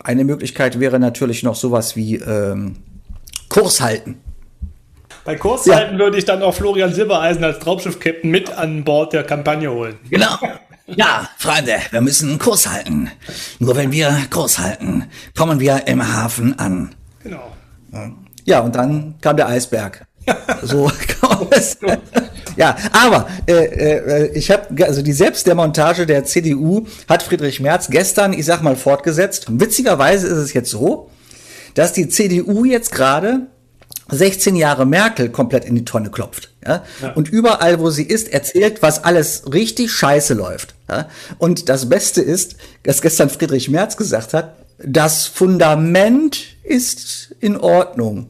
Eine 0.03 0.25
Möglichkeit 0.25 0.79
wäre 0.79 0.99
natürlich 0.99 1.43
noch 1.43 1.55
sowas 1.55 1.95
wie 1.95 2.15
ähm, 2.15 2.75
Kurs 3.49 3.81
halten. 3.81 4.17
Bei 5.27 5.35
Kurszeiten 5.35 5.95
ja. 5.95 5.99
würde 5.99 6.17
ich 6.17 6.23
dann 6.23 6.41
auch 6.41 6.53
Florian 6.53 6.93
Silbereisen 6.93 7.43
als 7.43 7.59
Traubschiff-Captain 7.59 8.31
mit 8.31 8.49
an 8.49 8.85
Bord 8.85 9.11
der 9.11 9.25
Kampagne 9.25 9.69
holen. 9.69 9.99
Genau. 10.09 10.39
Ja, 10.85 11.27
Freunde, 11.37 11.73
wir 11.91 11.99
müssen 11.99 12.39
Kurs 12.39 12.65
halten. 12.65 13.11
Nur 13.59 13.75
wenn 13.75 13.91
wir 13.91 14.15
Kurs 14.29 14.57
halten, 14.57 15.03
kommen 15.35 15.59
wir 15.59 15.85
im 15.85 16.15
Hafen 16.15 16.57
an. 16.57 16.95
Genau. 17.23 17.51
Ja, 18.45 18.61
und 18.61 18.73
dann 18.73 19.15
kam 19.19 19.35
der 19.35 19.49
Eisberg. 19.49 20.05
so 20.61 20.89
kam 21.19 21.47
es. 21.49 21.77
Ja, 22.55 22.77
aber 22.93 23.27
äh, 23.47 23.51
äh, 23.51 24.31
ich 24.31 24.49
habe 24.49 24.85
also 24.85 25.01
die 25.01 25.11
Selbstdemontage 25.11 26.05
der 26.05 26.23
CDU 26.23 26.87
hat 27.09 27.21
Friedrich 27.21 27.59
Merz 27.59 27.89
gestern, 27.89 28.31
ich 28.31 28.45
sag 28.45 28.61
mal, 28.61 28.77
fortgesetzt. 28.77 29.47
Witzigerweise 29.49 30.27
ist 30.27 30.37
es 30.37 30.53
jetzt 30.53 30.69
so, 30.69 31.09
dass 31.73 31.91
die 31.91 32.07
CDU 32.07 32.63
jetzt 32.63 32.93
gerade 32.93 33.47
16 34.09 34.55
Jahre 34.55 34.85
Merkel 34.85 35.29
komplett 35.29 35.65
in 35.65 35.75
die 35.75 35.85
Tonne 35.85 36.09
klopft. 36.09 36.51
Ja? 36.65 36.83
ja? 37.01 37.13
Und 37.13 37.29
überall, 37.29 37.79
wo 37.79 37.89
sie 37.89 38.03
ist, 38.03 38.31
erzählt, 38.31 38.81
was 38.81 39.03
alles 39.03 39.51
richtig 39.51 39.91
scheiße 39.91 40.33
läuft. 40.33 40.75
Ja? 40.89 41.09
Und 41.37 41.69
das 41.69 41.89
Beste 41.89 42.21
ist, 42.21 42.55
dass 42.83 43.01
gestern 43.01 43.29
Friedrich 43.29 43.69
Merz 43.69 43.97
gesagt 43.97 44.33
hat, 44.33 44.55
das 44.79 45.25
Fundament 45.25 46.39
ist 46.63 47.35
in 47.39 47.57
Ordnung. 47.57 48.29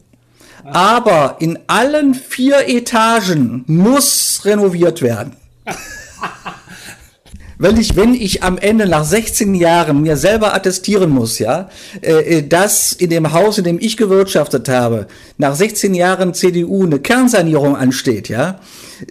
Aber 0.63 1.37
in 1.39 1.59
allen 1.67 2.13
vier 2.13 2.67
Etagen 2.67 3.63
muss 3.67 4.41
renoviert 4.43 5.01
werden. 5.01 5.35
wenn 7.59 7.77
ich, 7.77 7.95
wenn 7.95 8.13
ich 8.13 8.43
am 8.43 8.57
Ende 8.57 8.87
nach 8.87 9.03
16 9.03 9.55
Jahren 9.55 10.01
mir 10.01 10.17
selber 10.17 10.53
attestieren 10.53 11.09
muss, 11.09 11.39
ja, 11.39 11.69
äh, 12.01 12.37
äh, 12.37 12.47
dass 12.47 12.93
in 12.93 13.09
dem 13.09 13.33
Haus, 13.33 13.57
in 13.57 13.63
dem 13.63 13.79
ich 13.79 13.97
gewirtschaftet 13.97 14.69
habe, 14.69 15.07
nach 15.37 15.55
16 15.55 15.93
Jahren 15.93 16.33
CDU 16.33 16.85
eine 16.85 16.99
Kernsanierung 16.99 17.75
ansteht, 17.75 18.29
ja, 18.29 18.59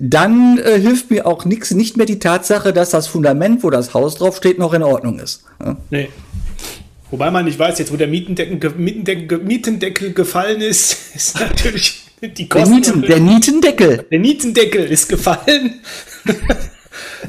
dann 0.00 0.58
äh, 0.58 0.78
hilft 0.78 1.10
mir 1.10 1.26
auch 1.26 1.44
nichts, 1.44 1.72
nicht 1.72 1.96
mehr 1.96 2.06
die 2.06 2.18
Tatsache, 2.18 2.72
dass 2.72 2.90
das 2.90 3.08
Fundament, 3.08 3.62
wo 3.64 3.70
das 3.70 3.94
Haus 3.94 4.16
drauf 4.16 4.36
steht, 4.36 4.58
noch 4.58 4.74
in 4.74 4.82
Ordnung 4.82 5.18
ist. 5.18 5.44
Ja? 5.64 5.76
Nee. 5.90 6.08
Wobei 7.10 7.30
man 7.30 7.44
nicht 7.44 7.58
weiß, 7.58 7.78
jetzt 7.78 7.92
wo 7.92 7.96
der 7.96 8.08
Mietendeckel, 8.08 8.72
Mietendeckel, 8.76 9.38
Mietendeckel 9.38 10.12
gefallen 10.12 10.60
ist, 10.60 10.96
ist 11.14 11.38
natürlich 11.40 12.02
die 12.20 12.48
Kosten. 12.48 12.70
Der, 12.70 12.94
Mieten, 12.94 13.02
der 13.02 13.20
Mietendeckel. 13.20 14.06
Der 14.10 14.18
Mietendeckel 14.18 14.84
ist 14.84 15.08
gefallen. 15.08 15.80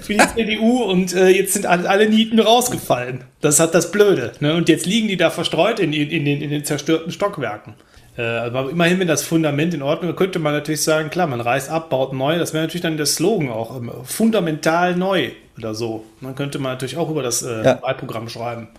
für 0.02 0.14
die 0.14 0.28
CDU 0.36 0.84
und 0.84 1.16
äh, 1.16 1.30
jetzt 1.30 1.54
sind 1.54 1.66
alle, 1.66 1.90
alle, 1.90 2.10
Nieten 2.10 2.40
rausgefallen. 2.40 3.24
Das 3.42 3.60
hat 3.60 3.74
das 3.76 3.92
Blöde. 3.92 4.32
Ne? 4.40 4.56
Und 4.56 4.70
jetzt 4.70 4.86
liegen 4.86 5.08
die 5.08 5.18
da 5.18 5.30
verstreut 5.30 5.80
in, 5.80 5.94
in, 5.94 6.10
in, 6.10 6.26
den, 6.26 6.42
in 6.42 6.50
den 6.50 6.66
zerstörten 6.66 7.12
Stockwerken. 7.12 7.76
Äh, 8.18 8.24
aber 8.24 8.70
immerhin, 8.70 9.00
wenn 9.00 9.08
das 9.08 9.24
Fundament 9.24 9.74
in 9.74 9.82
Ordnung 9.82 10.12
ist, 10.12 10.18
könnte 10.18 10.40
man 10.40 10.54
natürlich 10.54 10.82
sagen, 10.82 11.10
klar, 11.10 11.28
man 11.28 11.42
reißt 11.42 11.70
ab, 11.70 11.90
baut 11.90 12.14
neu. 12.14 12.38
Das 12.40 12.54
wäre 12.54 12.64
natürlich 12.64 12.82
dann 12.82 12.98
der 12.98 13.06
Slogan 13.06 13.50
auch. 13.50 13.78
Ähm, 13.78 13.92
fundamental 14.04 14.96
neu 14.96 15.32
oder 15.58 15.76
so. 15.76 16.06
Dann 16.22 16.36
könnte 16.36 16.60
man 16.60 16.74
natürlich 16.74 16.98
auch 16.98 17.10
über 17.10 17.24
das 17.24 17.44
äh, 17.44 17.64
ja. 17.64 17.82
Wahlprogramm 17.82 18.28
schreiben. 18.30 18.70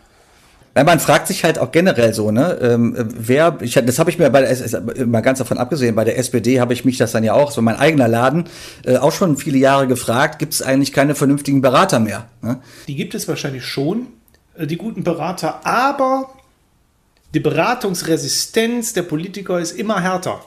Weil 0.79 0.85
man 0.85 1.01
fragt 1.01 1.27
sich 1.27 1.43
halt 1.43 1.59
auch 1.59 1.73
generell 1.73 2.15
so, 2.15 2.31
ne, 2.31 2.57
ähm, 2.63 2.95
wer, 2.97 3.59
ich, 3.63 3.75
das 3.75 3.99
habe 3.99 4.11
ich 4.11 4.19
mir 4.21 4.31
bei 4.31 4.43
der, 4.43 5.07
mal 5.07 5.23
ganz 5.23 5.41
davon 5.41 5.59
abgesehen, 5.59 5.97
bei 5.97 6.05
der 6.05 6.17
SPD 6.17 6.61
habe 6.61 6.73
ich 6.73 6.85
mich 6.85 6.99
das 6.99 7.11
dann 7.11 7.25
ja 7.25 7.33
auch, 7.33 7.51
so 7.51 7.61
mein 7.63 7.75
eigener 7.75 8.07
Laden, 8.07 8.45
äh, 8.85 8.97
auch 8.97 9.11
schon 9.11 9.37
viele 9.37 9.59
Jahre 9.59 9.89
gefragt, 9.89 10.39
gibt 10.39 10.55
es 10.55 10.63
eigentlich 10.63 10.93
keine 10.93 11.17
vernünftigen 11.17 11.63
Berater 11.63 11.99
mehr? 11.99 12.29
Ne? 12.43 12.61
Die 12.87 12.95
gibt 12.95 13.17
es 13.17 13.27
wahrscheinlich 13.27 13.65
schon, 13.65 14.07
äh, 14.55 14.69
die 14.69 14.77
guten 14.77 15.03
Berater, 15.03 15.67
aber 15.67 16.31
die 17.35 17.41
Beratungsresistenz 17.41 18.93
der 18.93 19.03
Politiker 19.03 19.59
ist 19.59 19.73
immer 19.73 20.01
härter. 20.01 20.45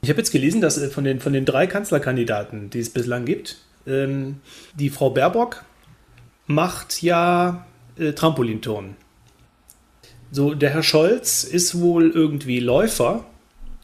Ich 0.00 0.08
habe 0.08 0.20
jetzt 0.20 0.30
gelesen, 0.30 0.62
dass 0.62 0.78
äh, 0.78 0.88
von 0.88 1.04
den, 1.04 1.20
von 1.20 1.34
den 1.34 1.44
drei 1.44 1.66
Kanzlerkandidaten, 1.66 2.70
die 2.70 2.80
es 2.80 2.88
bislang 2.88 3.26
gibt, 3.26 3.58
ähm, 3.86 4.36
die 4.72 4.88
Frau 4.88 5.10
Baerbock 5.10 5.64
macht 6.46 7.02
ja 7.02 7.66
äh, 7.98 8.12
Trampolinturnen. 8.12 8.96
So, 10.30 10.54
der 10.54 10.70
Herr 10.70 10.82
Scholz 10.82 11.44
ist 11.44 11.80
wohl 11.80 12.10
irgendwie 12.10 12.60
Läufer. 12.60 13.24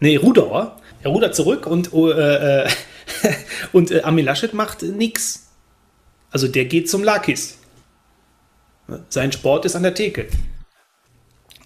Nee, 0.01 0.17
Ruderer. 0.17 0.81
Er 1.03 1.11
rudert 1.11 1.35
zurück 1.35 1.67
und, 1.67 1.93
oh, 1.93 2.11
äh, 2.11 2.65
äh 2.65 2.69
und 3.73 3.91
äh, 3.91 4.03
Armin 4.03 4.25
Laschet 4.25 4.55
macht 4.55 4.83
nichts. 4.83 5.49
Also 6.31 6.49
der 6.49 6.65
geht 6.67 6.89
zum 6.91 7.03
Lakis. 7.03 7.59
Sein 9.09 9.33
Sport 9.33 9.65
ist 9.65 9.75
an 9.75 9.83
der 9.83 9.95
Theke. 9.95 10.29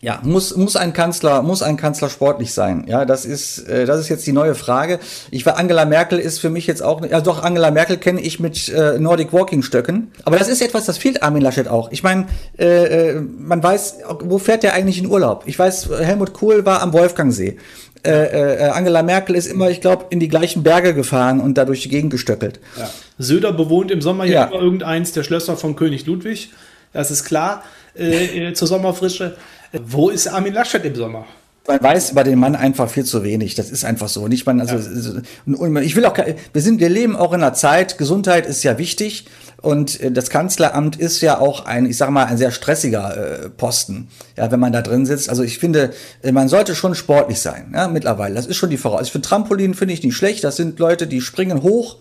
Ja, 0.02 0.20
muss, 0.22 0.56
muss 0.56 0.76
ein 0.76 0.94
Kanzler, 0.94 1.42
muss 1.42 1.62
ein 1.62 1.76
Kanzler 1.76 2.08
sportlich 2.08 2.54
sein? 2.54 2.84
Ja, 2.86 3.04
das 3.04 3.26
ist, 3.26 3.68
äh, 3.68 3.84
das 3.84 4.00
ist 4.00 4.08
jetzt 4.08 4.26
die 4.26 4.32
neue 4.32 4.54
Frage. 4.54 4.98
Ich 5.30 5.44
war, 5.44 5.58
Angela 5.58 5.84
Merkel 5.84 6.18
ist 6.18 6.38
für 6.38 6.48
mich 6.48 6.66
jetzt 6.66 6.82
auch, 6.82 7.04
ja 7.04 7.20
doch, 7.20 7.42
Angela 7.42 7.70
Merkel 7.70 7.98
kenne 7.98 8.22
ich 8.22 8.40
mit 8.40 8.70
äh, 8.70 8.98
Nordic 8.98 9.34
Walking 9.34 9.62
Stöcken. 9.62 10.10
Aber 10.24 10.38
das 10.38 10.48
ist 10.48 10.62
etwas, 10.62 10.86
das 10.86 10.96
fehlt 10.96 11.22
Armin 11.22 11.42
Laschet 11.42 11.68
auch. 11.68 11.92
Ich 11.92 12.02
meine, 12.02 12.28
äh, 12.58 13.10
äh, 13.10 13.20
man 13.20 13.62
weiß, 13.62 13.98
wo 14.20 14.38
fährt 14.38 14.62
der 14.62 14.72
eigentlich 14.72 14.98
in 14.98 15.06
Urlaub? 15.06 15.42
Ich 15.44 15.58
weiß, 15.58 15.90
Helmut 16.00 16.32
Kohl 16.32 16.64
war 16.64 16.80
am 16.80 16.94
Wolfgangsee. 16.94 17.58
Äh, 18.02 18.10
äh, 18.10 18.68
Angela 18.70 19.02
Merkel 19.02 19.36
ist 19.36 19.48
immer, 19.48 19.68
ich 19.68 19.82
glaube, 19.82 20.06
in 20.08 20.18
die 20.18 20.28
gleichen 20.28 20.62
Berge 20.62 20.94
gefahren 20.94 21.40
und 21.40 21.58
dadurch 21.58 21.82
die 21.82 21.90
Gegend 21.90 22.10
gestöckelt. 22.10 22.58
Ja. 22.78 22.88
Söder 23.18 23.52
bewohnt 23.52 23.90
im 23.90 24.00
Sommer 24.00 24.24
ja 24.24 24.44
immer 24.44 24.62
irgendeins 24.62 25.12
der 25.12 25.24
Schlösser 25.24 25.58
von 25.58 25.76
König 25.76 26.06
Ludwig. 26.06 26.52
Das 26.94 27.10
ist 27.10 27.24
klar, 27.24 27.62
äh, 27.94 28.48
äh 28.48 28.54
zur 28.54 28.66
Sommerfrische. 28.66 29.36
Wo 29.72 30.10
ist 30.10 30.26
Armin 30.26 30.54
Laschet 30.54 30.84
im 30.84 30.94
Sommer? 30.94 31.26
Man 31.66 31.82
weiß 31.82 32.12
über 32.12 32.24
den 32.24 32.38
Mann 32.38 32.56
einfach 32.56 32.88
viel 32.88 33.04
zu 33.04 33.22
wenig. 33.22 33.54
Das 33.54 33.70
ist 33.70 33.84
einfach 33.84 34.08
so. 34.08 34.26
Nicht 34.26 34.46
man, 34.46 34.60
also, 34.60 34.76
ja. 34.76 35.80
ich 35.80 35.94
will 35.94 36.04
auch, 36.04 36.16
wir 36.16 36.62
sind, 36.62 36.80
wir 36.80 36.88
leben 36.88 37.16
auch 37.16 37.32
in 37.32 37.42
einer 37.42 37.54
Zeit, 37.54 37.98
Gesundheit 37.98 38.46
ist 38.46 38.62
ja 38.62 38.78
wichtig. 38.78 39.26
Und 39.60 40.00
äh, 40.00 40.10
das 40.10 40.30
Kanzleramt 40.30 40.96
ist 40.96 41.20
ja 41.20 41.38
auch 41.38 41.66
ein, 41.66 41.86
ich 41.86 41.96
sag 41.96 42.10
mal, 42.10 42.24
ein 42.24 42.38
sehr 42.38 42.50
stressiger 42.50 43.44
äh, 43.44 43.50
Posten, 43.50 44.08
ja, 44.36 44.50
wenn 44.50 44.58
man 44.58 44.72
da 44.72 44.80
drin 44.80 45.04
sitzt. 45.06 45.28
Also 45.28 45.42
ich 45.42 45.58
finde, 45.58 45.92
äh, 46.22 46.32
man 46.32 46.48
sollte 46.48 46.74
schon 46.74 46.94
sportlich 46.94 47.40
sein, 47.40 47.72
ja, 47.74 47.86
mittlerweile. 47.88 48.34
Das 48.34 48.46
ist 48.46 48.56
schon 48.56 48.70
die 48.70 48.78
Voraussetzung. 48.78 49.20
Für 49.22 49.28
Trampolin 49.28 49.74
finde 49.74 49.94
ich 49.94 50.02
nicht 50.02 50.16
schlecht. 50.16 50.44
Das 50.44 50.56
sind 50.56 50.78
Leute, 50.78 51.06
die 51.06 51.20
springen 51.20 51.62
hoch 51.62 51.98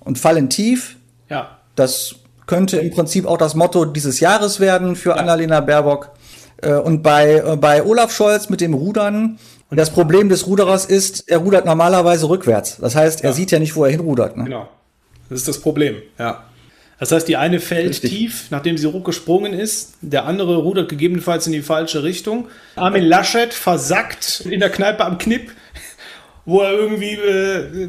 und 0.00 0.18
fallen 0.18 0.50
tief. 0.50 0.96
Ja. 1.30 1.58
Das 1.74 2.16
könnte 2.46 2.76
im 2.76 2.90
Prinzip 2.90 3.26
auch 3.26 3.38
das 3.38 3.54
Motto 3.54 3.86
dieses 3.86 4.20
Jahres 4.20 4.60
werden 4.60 4.94
für 4.94 5.10
ja. 5.10 5.16
Annalena 5.16 5.60
Baerbock. 5.60 6.10
Äh, 6.64 6.80
und 6.80 7.02
bei, 7.02 7.36
äh, 7.36 7.56
bei 7.56 7.82
Olaf 7.84 8.12
Scholz 8.12 8.48
mit 8.48 8.60
dem 8.60 8.74
Rudern, 8.74 9.38
und 9.70 9.78
das 9.78 9.90
Problem 9.90 10.28
des 10.28 10.46
Ruderers 10.46 10.84
ist, 10.84 11.28
er 11.28 11.38
rudert 11.38 11.64
normalerweise 11.64 12.28
rückwärts. 12.28 12.76
Das 12.76 12.94
heißt, 12.94 13.24
er 13.24 13.30
ja. 13.30 13.34
sieht 13.34 13.50
ja 13.50 13.58
nicht, 13.58 13.74
wo 13.74 13.84
er 13.84 13.90
hinrudert. 13.90 14.36
Ne? 14.36 14.44
Genau. 14.44 14.68
Das 15.28 15.40
ist 15.40 15.48
das 15.48 15.60
Problem, 15.60 15.96
ja. 16.18 16.44
Das 17.00 17.10
heißt, 17.10 17.26
die 17.26 17.36
eine 17.36 17.58
fällt 17.58 17.90
Richtig. 17.90 18.10
tief, 18.10 18.46
nachdem 18.50 18.78
sie 18.78 18.86
hochgesprungen 18.86 19.52
ist. 19.52 19.94
Der 20.00 20.26
andere 20.26 20.56
rudert 20.58 20.88
gegebenenfalls 20.88 21.46
in 21.46 21.52
die 21.52 21.62
falsche 21.62 22.02
Richtung. 22.04 22.46
Armin 22.76 23.04
Laschet 23.04 23.52
versackt 23.52 24.44
in 24.48 24.60
der 24.60 24.70
Kneipe 24.70 25.04
am 25.04 25.18
Knipp, 25.18 25.50
wo 26.44 26.60
er 26.60 26.72
irgendwie 26.72 27.14
äh, 27.14 27.88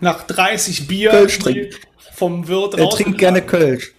nach 0.00 0.26
30 0.26 0.88
Bier 0.88 1.28
vom 2.14 2.48
Wirt 2.48 2.76
Er 2.76 2.90
trinkt 2.90 3.18
gerne 3.18 3.40
Kölsch. 3.40 3.94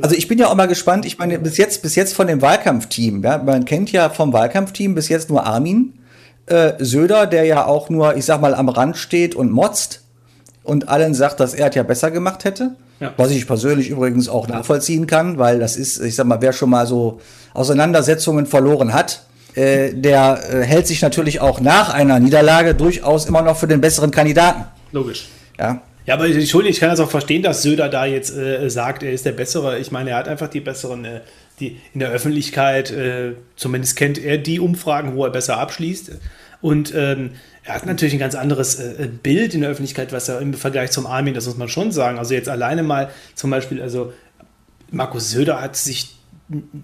Also 0.00 0.16
ich 0.16 0.26
bin 0.26 0.38
ja 0.38 0.48
auch 0.48 0.54
mal 0.54 0.68
gespannt, 0.68 1.04
ich 1.04 1.18
meine, 1.18 1.38
bis 1.38 1.56
jetzt, 1.56 1.82
bis 1.82 1.94
jetzt 1.94 2.14
von 2.14 2.26
dem 2.26 2.40
Wahlkampfteam, 2.40 3.22
ja, 3.22 3.38
man 3.38 3.64
kennt 3.64 3.92
ja 3.92 4.08
vom 4.08 4.32
Wahlkampfteam 4.32 4.94
bis 4.94 5.08
jetzt 5.08 5.28
nur 5.28 5.44
Armin, 5.44 5.94
äh, 6.46 6.72
Söder, 6.78 7.26
der 7.26 7.44
ja 7.44 7.66
auch 7.66 7.90
nur, 7.90 8.16
ich 8.16 8.24
sag 8.24 8.40
mal, 8.40 8.54
am 8.54 8.68
Rand 8.68 8.96
steht 8.96 9.34
und 9.34 9.50
motzt 9.50 10.02
und 10.62 10.88
allen 10.88 11.14
sagt, 11.14 11.40
dass 11.40 11.54
er 11.54 11.68
es 11.68 11.74
ja 11.74 11.82
besser 11.82 12.10
gemacht 12.10 12.44
hätte. 12.44 12.76
Ja. 13.00 13.14
Was 13.16 13.30
ich 13.30 13.46
persönlich 13.46 13.88
übrigens 13.88 14.28
auch 14.28 14.46
nachvollziehen 14.46 15.06
kann, 15.06 15.38
weil 15.38 15.58
das 15.58 15.76
ist, 15.76 16.00
ich 16.00 16.14
sag 16.14 16.26
mal, 16.26 16.42
wer 16.42 16.52
schon 16.52 16.68
mal 16.68 16.86
so 16.86 17.20
Auseinandersetzungen 17.54 18.46
verloren 18.46 18.92
hat, 18.92 19.24
äh, 19.54 19.94
der 19.94 20.40
äh, 20.52 20.62
hält 20.62 20.86
sich 20.86 21.00
natürlich 21.02 21.40
auch 21.40 21.60
nach 21.60 21.92
einer 21.92 22.20
Niederlage 22.20 22.74
durchaus 22.74 23.26
immer 23.26 23.42
noch 23.42 23.56
für 23.56 23.66
den 23.66 23.80
besseren 23.80 24.10
Kandidaten. 24.10 24.64
Logisch. 24.92 25.28
Ja. 25.58 25.80
Ja, 26.10 26.16
aber 26.16 26.26
Entschuldigung, 26.26 26.72
ich 26.72 26.80
kann 26.80 26.88
das 26.88 26.98
auch 26.98 27.08
verstehen, 27.08 27.40
dass 27.40 27.62
Söder 27.62 27.88
da 27.88 28.04
jetzt 28.04 28.36
äh, 28.36 28.68
sagt, 28.68 29.04
er 29.04 29.12
ist 29.12 29.26
der 29.26 29.30
Bessere. 29.30 29.78
Ich 29.78 29.92
meine, 29.92 30.10
er 30.10 30.16
hat 30.16 30.26
einfach 30.26 30.48
die 30.48 30.58
besseren, 30.58 31.04
äh, 31.04 31.20
die 31.60 31.76
in 31.94 32.00
der 32.00 32.10
Öffentlichkeit, 32.10 32.90
äh, 32.90 33.34
zumindest 33.54 33.94
kennt 33.94 34.18
er 34.18 34.36
die 34.36 34.58
Umfragen, 34.58 35.14
wo 35.14 35.24
er 35.24 35.30
besser 35.30 35.58
abschließt. 35.58 36.10
Und 36.60 36.92
ähm, 36.96 37.30
er 37.62 37.76
hat 37.76 37.86
natürlich 37.86 38.12
ein 38.12 38.18
ganz 38.18 38.34
anderes 38.34 38.80
äh, 38.80 39.08
Bild 39.22 39.54
in 39.54 39.60
der 39.60 39.70
Öffentlichkeit, 39.70 40.12
was 40.12 40.28
er 40.28 40.40
im 40.40 40.52
Vergleich 40.54 40.90
zum 40.90 41.06
Armin, 41.06 41.32
das 41.32 41.46
muss 41.46 41.56
man 41.56 41.68
schon 41.68 41.92
sagen. 41.92 42.18
Also 42.18 42.34
jetzt 42.34 42.48
alleine 42.48 42.82
mal 42.82 43.10
zum 43.36 43.50
Beispiel, 43.50 43.80
also 43.80 44.12
Markus 44.90 45.30
Söder 45.30 45.60
hat 45.60 45.76
sich, 45.76 46.16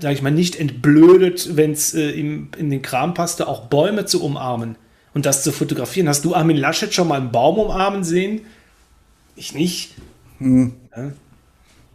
sage 0.01 0.15
ich 0.15 0.23
mal, 0.23 0.31
nicht 0.31 0.55
entblödet, 0.55 1.57
wenn 1.57 1.73
es 1.73 1.95
äh, 1.95 2.11
ihm 2.11 2.53
in 2.57 2.71
den 2.71 2.81
Kram 2.81 3.13
passte, 3.13 3.49
auch 3.49 3.63
Bäume 3.63 4.05
zu 4.05 4.23
umarmen 4.23 4.77
und 5.15 5.27
das 5.27 5.43
zu 5.43 5.51
fotografieren. 5.51 6.09
Hast 6.09 6.25
du 6.25 6.37
Armin 6.37 6.57
Laschet 6.57 6.95
schon 6.95 7.09
mal 7.09 7.19
einen 7.19 7.33
Baum 7.33 7.59
umarmen 7.59 8.05
sehen? 8.05 8.43
Ich 9.37 9.55
nicht. 9.55 9.95
Hm. 10.39 10.73
Ja. 10.97 11.13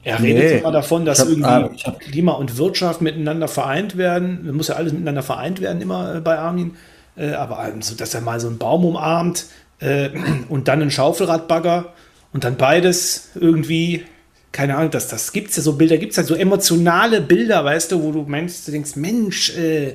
Er 0.04 0.22
redet 0.22 0.44
nee. 0.44 0.58
immer 0.60 0.72
davon, 0.72 1.06
dass 1.06 1.20
hab, 1.20 1.28
irgendwie 1.28 1.50
ah, 1.86 1.96
Klima 2.00 2.32
und 2.34 2.58
Wirtschaft 2.58 3.02
miteinander 3.02 3.48
vereint 3.48 3.98
werden. 3.98 4.48
Es 4.48 4.54
muss 4.54 4.68
ja 4.70 4.76
alles 4.76 4.94
miteinander 4.94 5.22
vereint 5.22 5.62
werden, 5.62 5.82
immer 5.82 6.16
äh, 6.16 6.22
bei 6.22 6.40
Armin. 6.40 6.76
Äh, 7.16 7.34
aber 7.34 7.60
also, 7.60 7.96
dass 7.96 8.14
er 8.14 8.22
mal 8.22 8.40
so 8.40 8.48
einen 8.48 8.58
Baum 8.58 8.86
umarmt 8.86 9.46
äh, 9.80 10.10
und 10.50 10.68
dann 10.68 10.82
einen 10.82 10.92
Schaufelradbagger 10.92 11.94
und 12.34 12.44
dann 12.44 12.58
beides 12.58 13.30
irgendwie 13.36 14.06
keine 14.52 14.76
Ahnung, 14.76 14.92
das, 14.92 15.08
das 15.08 15.32
gibt 15.32 15.52
es 15.52 15.56
ja 15.56 15.64
so 15.64 15.74
Bilder, 15.74 15.98
gibt 15.98 16.12
es 16.12 16.18
ja 16.18 16.24
so 16.24 16.36
emotionale 16.36 17.22
Bilder, 17.22 17.64
weißt 17.64 17.92
du, 17.92 18.04
wo 18.04 18.12
du 18.12 18.24
meinst, 18.24 18.68
du 18.68 18.72
denkst, 18.72 18.96
Mensch, 18.96 19.56
äh, 19.56 19.94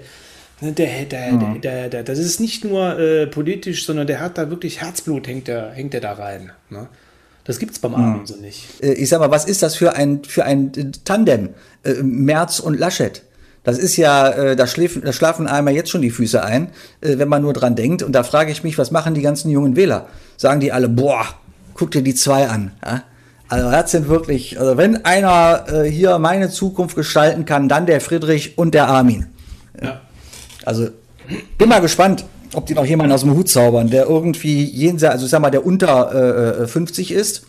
ne, 0.61 0.73
der, 0.73 1.05
der, 1.05 1.33
mhm. 1.33 1.61
der, 1.61 1.89
der, 1.89 2.03
das 2.03 2.19
ist 2.19 2.41
nicht 2.41 2.65
nur 2.65 2.99
äh, 2.99 3.27
politisch, 3.27 3.85
sondern 3.85 4.07
der 4.07 4.21
hat 4.21 4.39
da 4.39 4.49
wirklich 4.49 4.81
Herzblut, 4.81 5.29
hängt 5.29 5.49
der, 5.49 5.73
hängt 5.73 5.93
der 5.93 6.01
da 6.01 6.15
rein. 6.15 6.53
Ne? 6.71 6.89
Das 7.47 7.59
gibt 7.59 7.73
es 7.73 7.79
beim 7.79 7.95
Armin 7.95 8.21
mhm. 8.21 8.27
so 8.27 8.37
nicht. 8.37 8.83
Äh, 8.83 8.93
ich 8.95 9.09
sag 9.09 9.21
mal, 9.21 9.31
was 9.31 9.45
ist 9.45 9.63
das 9.63 9.77
für 9.77 9.95
ein, 9.95 10.25
für 10.25 10.45
ein 10.45 10.93
Tandem? 11.05 11.51
Äh, 11.85 12.03
Merz 12.03 12.59
und 12.59 12.79
Laschet. 12.79 13.23
Das 13.63 13.79
ist 13.79 13.97
ja, 13.97 14.29
äh, 14.29 14.57
da, 14.57 14.67
schläfen, 14.67 15.03
da 15.05 15.13
schlafen 15.13 15.47
einmal 15.47 15.75
jetzt 15.75 15.91
schon 15.91 16.03
die 16.03 16.11
Füße 16.11 16.43
ein, 16.43 16.69
äh, 17.01 17.19
wenn 17.19 17.29
man 17.29 17.43
nur 17.43 17.53
dran 17.53 17.75
denkt. 17.75 18.03
Und 18.03 18.13
da 18.13 18.23
frage 18.23 18.53
ich 18.53 18.63
mich, 18.63 18.79
was 18.79 18.91
machen 18.91 19.15
die 19.15 19.23
ganzen 19.23 19.51
jungen 19.51 19.77
Wähler? 19.77 20.07
Sagen 20.37 20.61
die 20.61 20.73
alle, 20.73 20.89
boah, 20.89 21.25
guck 21.75 21.91
dir 21.91 22.03
die 22.03 22.15
zwei 22.15 22.49
an. 22.49 22.73
Ja? 22.85 23.03
Also 23.49 23.71
das 23.71 23.91
sind 23.93 24.09
wirklich, 24.09 24.59
also 24.59 24.77
wenn 24.77 25.05
einer 25.05 25.67
äh, 25.69 25.91
hier 25.91 26.19
meine 26.19 26.51
Zukunft 26.51 26.97
gestalten 26.97 27.45
kann, 27.45 27.69
dann 27.69 27.87
der 27.87 28.01
Friedrich 28.01 28.59
und 28.59 28.75
der 28.75 28.89
Armin. 28.89 29.27
Ja. 29.81 30.01
Also 30.65 30.89
bin 31.59 31.69
mal 31.69 31.81
gespannt, 31.81 32.25
ob 32.55 32.67
die 32.67 32.75
noch 32.75 32.85
jemanden 32.85 33.13
aus 33.13 33.23
dem 33.23 33.35
Hut 33.35 33.49
zaubern, 33.49 33.91
der 33.91 34.07
irgendwie 34.07 34.65
jenseits, 34.65 35.15
also 35.15 35.25
ich 35.27 35.31
sag 35.31 35.41
mal, 35.41 35.51
der 35.51 35.65
unter 35.65 36.63
äh, 36.63 36.67
50 36.67 37.11
äh, 37.11 37.15
ist 37.15 37.47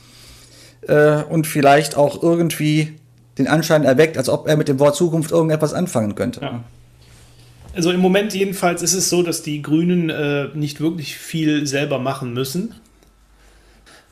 äh, 0.88 1.24
und 1.24 1.48
vielleicht 1.48 1.96
auch 1.96 2.22
irgendwie 2.24 2.94
den 3.38 3.48
Anschein 3.48 3.84
erweckt, 3.84 4.18
als 4.18 4.30
ob 4.30 4.48
er 4.48 4.58
mit 4.58 4.68
dem 4.68 4.80
Wort 4.80 4.96
Zukunft 4.96 5.32
irgendetwas 5.32 5.74
anfangen 5.74 6.16
könnte. 6.16 6.42
Ja. 6.42 6.64
Also 7.76 7.92
im 7.92 8.00
Moment 8.00 8.34
jedenfalls 8.34 8.82
ist 8.82 8.94
es 8.94 9.10
so, 9.10 9.22
dass 9.22 9.44
die 9.44 9.62
Grünen 9.62 10.10
äh, 10.10 10.48
nicht 10.56 10.82
wirklich 10.82 11.16
viel 11.16 11.68
selber 11.68 12.00
machen 12.00 12.34
müssen. 12.34 12.74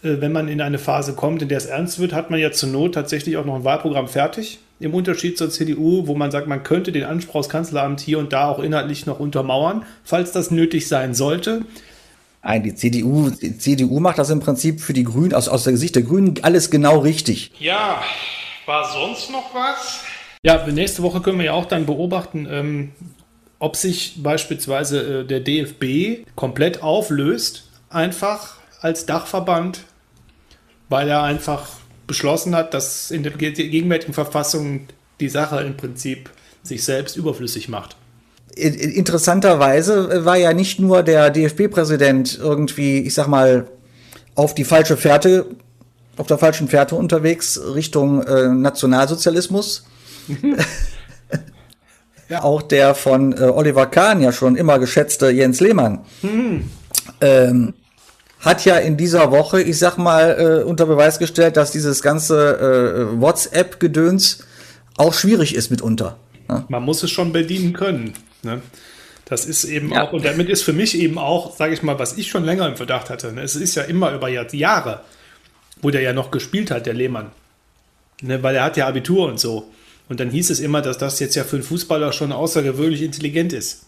Äh, 0.04 0.22
wenn 0.22 0.32
man 0.32 0.48
in 0.48 0.62
eine 0.62 0.78
Phase 0.78 1.14
kommt, 1.14 1.42
in 1.42 1.50
der 1.50 1.58
es 1.58 1.66
ernst 1.66 1.98
wird, 2.00 2.14
hat 2.14 2.30
man 2.30 2.40
ja 2.40 2.52
zur 2.52 2.70
Not 2.70 2.94
tatsächlich 2.94 3.38
auch 3.38 3.46
noch 3.46 3.56
ein 3.56 3.64
Wahlprogramm 3.64 4.08
fertig. 4.08 4.60
Im 4.86 4.94
Unterschied 4.94 5.36
zur 5.36 5.50
CDU, 5.50 6.06
wo 6.06 6.14
man 6.14 6.30
sagt, 6.30 6.46
man 6.46 6.62
könnte 6.62 6.92
den 6.92 7.06
Anspruch 7.06 7.40
aufs 7.40 7.50
Kanzleramt 7.50 8.02
hier 8.02 8.20
und 8.20 8.32
da 8.32 8.48
auch 8.48 8.60
inhaltlich 8.60 9.08
noch 9.08 9.20
untermauern, 9.20 9.84
falls 10.04 10.32
das 10.32 10.52
nötig 10.52 10.88
sein 10.88 11.16
sollte. 11.16 11.66
Nein, 12.44 12.62
die 12.62 12.76
CDU, 12.76 13.32
die 13.32 13.58
CDU 13.58 14.00
macht 14.00 14.20
das 14.20 14.30
im 14.30 14.42
Prinzip 14.42 14.80
für 14.82 14.94
die 14.94 15.04
Grünen, 15.04 15.34
aus, 15.34 15.48
aus 15.48 15.64
der 15.64 15.76
Sicht 15.76 15.96
der 15.96 16.04
Grünen, 16.04 16.36
alles 16.44 16.70
genau 16.70 17.00
richtig. 17.00 17.52
Ja, 17.58 18.04
war 18.68 18.88
sonst 18.94 19.32
noch 19.32 19.56
was? 19.56 20.02
Ja, 20.44 20.64
nächste 20.68 21.02
Woche 21.02 21.20
können 21.22 21.40
wir 21.40 21.46
ja 21.46 21.54
auch 21.54 21.66
dann 21.66 21.88
beobachten, 21.88 22.48
ähm, 22.48 22.92
ob 23.58 23.76
sich 23.76 24.22
beispielsweise 24.22 25.22
äh, 25.22 25.26
der 25.26 25.40
DFB 25.40 26.28
komplett 26.36 26.84
auflöst, 26.84 27.64
einfach 27.90 28.58
als 28.82 29.08
Dachverband, 29.08 29.80
weil 30.90 31.10
er 31.10 31.24
einfach 31.24 31.70
beschlossen 32.08 32.56
hat, 32.56 32.74
dass 32.74 33.12
in 33.12 33.24
der 33.24 33.34
gegenwärtigen 33.34 34.14
Verfassung 34.14 34.88
die 35.20 35.30
Sache 35.30 35.62
im 35.62 35.78
Prinzip 35.78 36.30
sich 36.64 36.84
selbst 36.84 37.16
überflüssig 37.16 37.70
macht. 37.70 37.96
Interessanterweise 38.56 40.26
war 40.26 40.38
ja 40.38 40.54
nicht 40.54 40.80
nur 40.80 41.04
der 41.04 41.30
DFB-Präsident 41.30 42.40
irgendwie, 42.42 43.00
ich 43.00 43.14
sag 43.14 43.28
mal, 43.28 43.68
auf 44.36 44.56
die 44.56 44.64
falsche 44.64 44.96
Fährte, 44.96 45.46
auf 46.18 46.28
der 46.28 46.38
falschen 46.38 46.70
Fährte 46.70 46.96
unterwegs 46.96 47.60
Richtung 47.74 48.24
äh, 48.24 48.48
Nationalsozialismus. 48.48 49.86
ja. 52.30 52.44
Auch 52.44 52.62
der 52.62 52.96
von 52.96 53.34
äh, 53.34 53.42
Oliver 53.42 53.88
Kahn 53.88 54.22
ja 54.22 54.32
schon 54.32 54.56
immer 54.56 54.80
geschätzte 54.80 55.30
Jens 55.30 55.60
Lehmann. 55.60 56.06
Hm. 56.22 56.70
Ähm, 57.20 57.74
hat 58.46 58.64
ja 58.64 58.78
in 58.78 58.96
dieser 58.96 59.32
Woche, 59.32 59.62
ich 59.62 59.80
sag 59.80 59.98
mal, 59.98 60.62
äh, 60.62 60.64
unter 60.64 60.86
Beweis 60.86 61.18
gestellt, 61.18 61.58
dass 61.58 61.72
dieses 61.72 62.02
ganze 62.02 63.10
äh, 63.12 63.20
WhatsApp-Gedöns 63.20 64.46
auch 64.98 65.14
schwierig 65.14 65.56
ist 65.56 65.72
mitunter. 65.72 66.18
Ne? 66.48 66.64
Man 66.70 66.84
muss 66.84 67.02
es 67.02 67.10
schon 67.10 67.34
bedienen 67.34 67.74
können. 67.74 68.14
Ne? 68.44 68.62
Das 69.26 69.46
ist 69.46 69.64
eben 69.64 69.92
ja. 69.92 70.04
auch, 70.04 70.14
und 70.14 70.24
damit 70.24 70.50
ist 70.50 70.62
für 70.62 70.74
mich 70.74 70.98
eben 70.98 71.18
auch, 71.18 71.56
sage 71.56 71.74
ich 71.74 71.82
mal, 71.82 71.98
was 71.98 72.18
ich 72.18 72.30
schon 72.30 72.46
länger 72.46 72.68
im 72.68 72.78
Verdacht 72.78 73.10
hatte. 73.10 73.34
Ne? 73.34 73.42
Es 73.42 73.56
ist 73.56 73.74
ja 73.74 73.84
immer 73.84 74.14
über 74.14 74.30
Jahre, 74.30 75.02
wo 75.82 75.90
der 75.90 76.02
ja 76.02 76.14
noch 76.14 76.30
gespielt 76.30 76.70
hat, 76.70 76.86
der 76.86 76.94
Lehmann. 76.94 77.32
Ne? 78.22 78.44
Weil 78.44 78.56
er 78.56 78.64
hat 78.64 78.78
ja 78.78 78.88
Abitur 78.88 79.28
und 79.28 79.40
so. 79.40 79.72
Und 80.08 80.20
dann 80.20 80.30
hieß 80.30 80.52
es 80.52 80.60
immer, 80.60 80.84
dass 80.84 81.00
das 81.00 81.20
jetzt 81.20 81.34
ja 81.34 81.44
für 81.44 81.56
einen 81.56 81.66
Fußballer 81.66 82.14
schon 82.14 82.32
außergewöhnlich 82.32 83.02
intelligent 83.02 83.54
ist. 83.54 83.88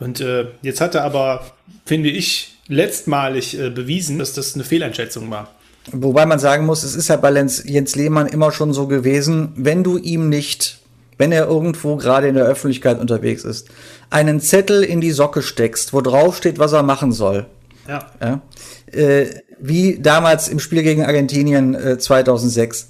Und 0.00 0.20
äh, 0.20 0.48
jetzt 0.62 0.80
hat 0.80 0.96
er 0.96 1.04
aber, 1.04 1.46
finde 1.86 2.10
ich, 2.10 2.53
letztmalig 2.68 3.58
äh, 3.58 3.70
bewiesen, 3.70 4.18
dass 4.18 4.32
das 4.32 4.54
eine 4.54 4.64
Fehleinschätzung 4.64 5.30
war. 5.30 5.54
Wobei 5.92 6.24
man 6.24 6.38
sagen 6.38 6.64
muss, 6.64 6.82
es 6.82 6.94
ist 6.94 7.08
ja 7.08 7.16
bei 7.16 7.30
Jens 7.30 7.94
Lehmann 7.94 8.26
immer 8.26 8.52
schon 8.52 8.72
so 8.72 8.86
gewesen, 8.86 9.52
wenn 9.56 9.84
du 9.84 9.98
ihm 9.98 10.30
nicht, 10.30 10.78
wenn 11.18 11.30
er 11.30 11.46
irgendwo 11.46 11.96
gerade 11.96 12.28
in 12.28 12.34
der 12.34 12.46
Öffentlichkeit 12.46 12.98
unterwegs 12.98 13.44
ist, 13.44 13.68
einen 14.08 14.40
Zettel 14.40 14.82
in 14.82 15.02
die 15.02 15.10
Socke 15.10 15.42
steckst, 15.42 15.92
wo 15.92 16.00
drauf 16.00 16.38
steht, 16.38 16.58
was 16.58 16.72
er 16.72 16.82
machen 16.82 17.12
soll. 17.12 17.46
Ja. 17.86 18.10
ja 18.22 18.40
äh, 18.94 19.26
wie 19.58 19.98
damals 20.00 20.48
im 20.48 20.58
Spiel 20.58 20.82
gegen 20.82 21.04
Argentinien 21.04 21.74
äh, 21.74 21.98
2006. 21.98 22.88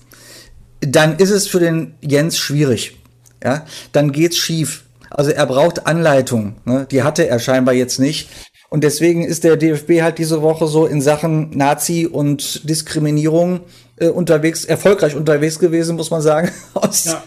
Dann 0.80 1.16
ist 1.16 1.30
es 1.30 1.46
für 1.46 1.60
den 1.60 1.94
Jens 2.00 2.38
schwierig. 2.38 2.98
Ja, 3.42 3.66
dann 3.92 4.12
geht's 4.12 4.38
schief. 4.38 4.84
Also 5.10 5.30
er 5.30 5.46
braucht 5.46 5.86
Anleitung. 5.86 6.56
Ne? 6.64 6.86
Die 6.90 7.02
hatte 7.02 7.28
er 7.28 7.38
scheinbar 7.38 7.74
jetzt 7.74 7.98
nicht. 8.00 8.28
Und 8.74 8.82
deswegen 8.82 9.22
ist 9.22 9.44
der 9.44 9.56
DFB 9.56 10.02
halt 10.02 10.18
diese 10.18 10.42
Woche 10.42 10.66
so 10.66 10.84
in 10.84 11.00
Sachen 11.00 11.56
Nazi 11.56 12.08
und 12.10 12.68
Diskriminierung 12.68 13.60
äh, 13.98 14.08
unterwegs, 14.08 14.64
erfolgreich 14.64 15.14
unterwegs 15.14 15.60
gewesen, 15.60 15.94
muss 15.94 16.10
man 16.10 16.22
sagen. 16.22 16.50
Ja. 17.04 17.22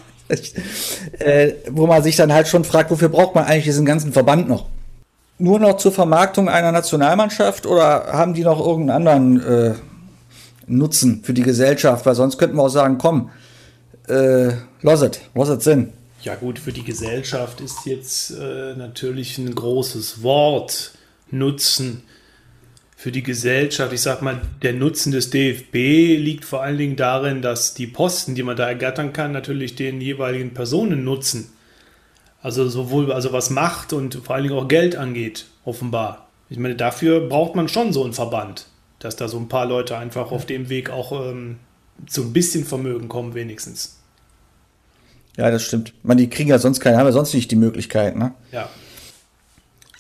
äh, 1.20 1.54
wo 1.72 1.88
man 1.88 2.04
sich 2.04 2.18
dann 2.18 2.34
halt 2.34 2.50
schon 2.50 2.66
fragt, 2.66 2.92
wofür 2.92 3.08
braucht 3.08 3.34
man 3.34 3.46
eigentlich 3.46 3.64
diesen 3.64 3.86
ganzen 3.86 4.12
Verband 4.12 4.50
noch? 4.50 4.66
Nur 5.38 5.58
noch 5.62 5.78
zur 5.78 5.94
Vermarktung 5.94 6.50
einer 6.50 6.74
Nationalmannschaft 6.74 7.66
oder 7.66 8.08
haben 8.12 8.34
die 8.34 8.44
noch 8.44 8.60
irgendeinen 8.60 9.08
anderen 9.08 9.42
äh, 9.42 9.76
Nutzen 10.66 11.24
für 11.24 11.34
die 11.34 11.44
Gesellschaft? 11.44 12.06
Weil 12.06 12.16
sonst 12.16 12.38
könnten 12.38 12.58
wir 12.58 12.64
auch 12.64 12.68
sagen, 12.68 12.98
komm, 12.98 13.30
äh, 14.10 14.50
was 14.82 15.02
it 15.02 15.62
Sinn? 15.62 15.94
Ja 16.24 16.36
gut, 16.36 16.60
für 16.60 16.74
die 16.74 16.84
Gesellschaft 16.84 17.62
ist 17.62 17.86
jetzt 17.86 18.32
äh, 18.32 18.76
natürlich 18.76 19.38
ein 19.38 19.56
großes 19.56 20.24
Wort. 20.24 20.92
Nutzen 21.32 22.04
für 22.96 23.12
die 23.12 23.24
Gesellschaft. 23.24 23.94
Ich 23.94 24.02
sag 24.02 24.22
mal, 24.22 24.42
der 24.64 24.74
Nutzen 24.74 25.12
des 25.12 25.30
DFB 25.30 26.18
liegt 26.18 26.46
vor 26.46 26.64
allen 26.64 26.78
Dingen 26.78 26.96
darin, 26.96 27.42
dass 27.42 27.74
die 27.74 27.88
Posten, 27.88 28.34
die 28.34 28.44
man 28.44 28.58
da 28.58 28.68
ergattern 28.68 29.14
kann, 29.14 29.32
natürlich 29.32 29.76
den 29.76 30.02
jeweiligen 30.02 30.54
Personen 30.54 31.04
nutzen. 31.04 31.52
Also 32.42 32.68
sowohl 32.68 33.12
also 33.12 33.34
was 33.34 33.50
Macht 33.50 33.94
und 33.94 34.16
vor 34.16 34.36
allen 34.36 34.46
Dingen 34.46 34.58
auch 34.58 34.68
Geld 34.68 34.96
angeht, 34.96 35.46
offenbar. 35.64 36.30
Ich 36.50 36.58
meine, 36.58 36.76
dafür 36.76 37.28
braucht 37.28 37.56
man 37.56 37.68
schon 37.68 37.94
so 37.94 38.04
einen 38.04 38.14
Verband, 38.14 38.68
dass 39.00 39.16
da 39.16 39.28
so 39.28 39.38
ein 39.38 39.50
paar 39.50 39.66
Leute 39.66 39.98
einfach 39.98 40.32
auf 40.32 40.46
dem 40.46 40.70
Weg 40.70 40.90
auch 40.90 41.12
ähm, 41.12 41.58
zu 42.08 42.24
ein 42.24 42.34
bisschen 42.34 42.66
Vermögen 42.66 43.10
kommen, 43.10 43.34
wenigstens. 43.34 44.00
Ja, 45.36 45.52
das 45.52 45.64
stimmt. 45.64 45.94
Man, 46.04 46.18
die 46.18 46.30
kriegen 46.30 46.50
ja 46.50 46.58
sonst 46.58 46.80
keine, 46.80 46.98
haben 46.98 47.06
ja 47.06 47.12
sonst 47.12 47.34
nicht 47.34 47.52
die 47.52 47.56
Möglichkeit, 47.56 48.16
ne? 48.16 48.34
Ja. 48.52 48.70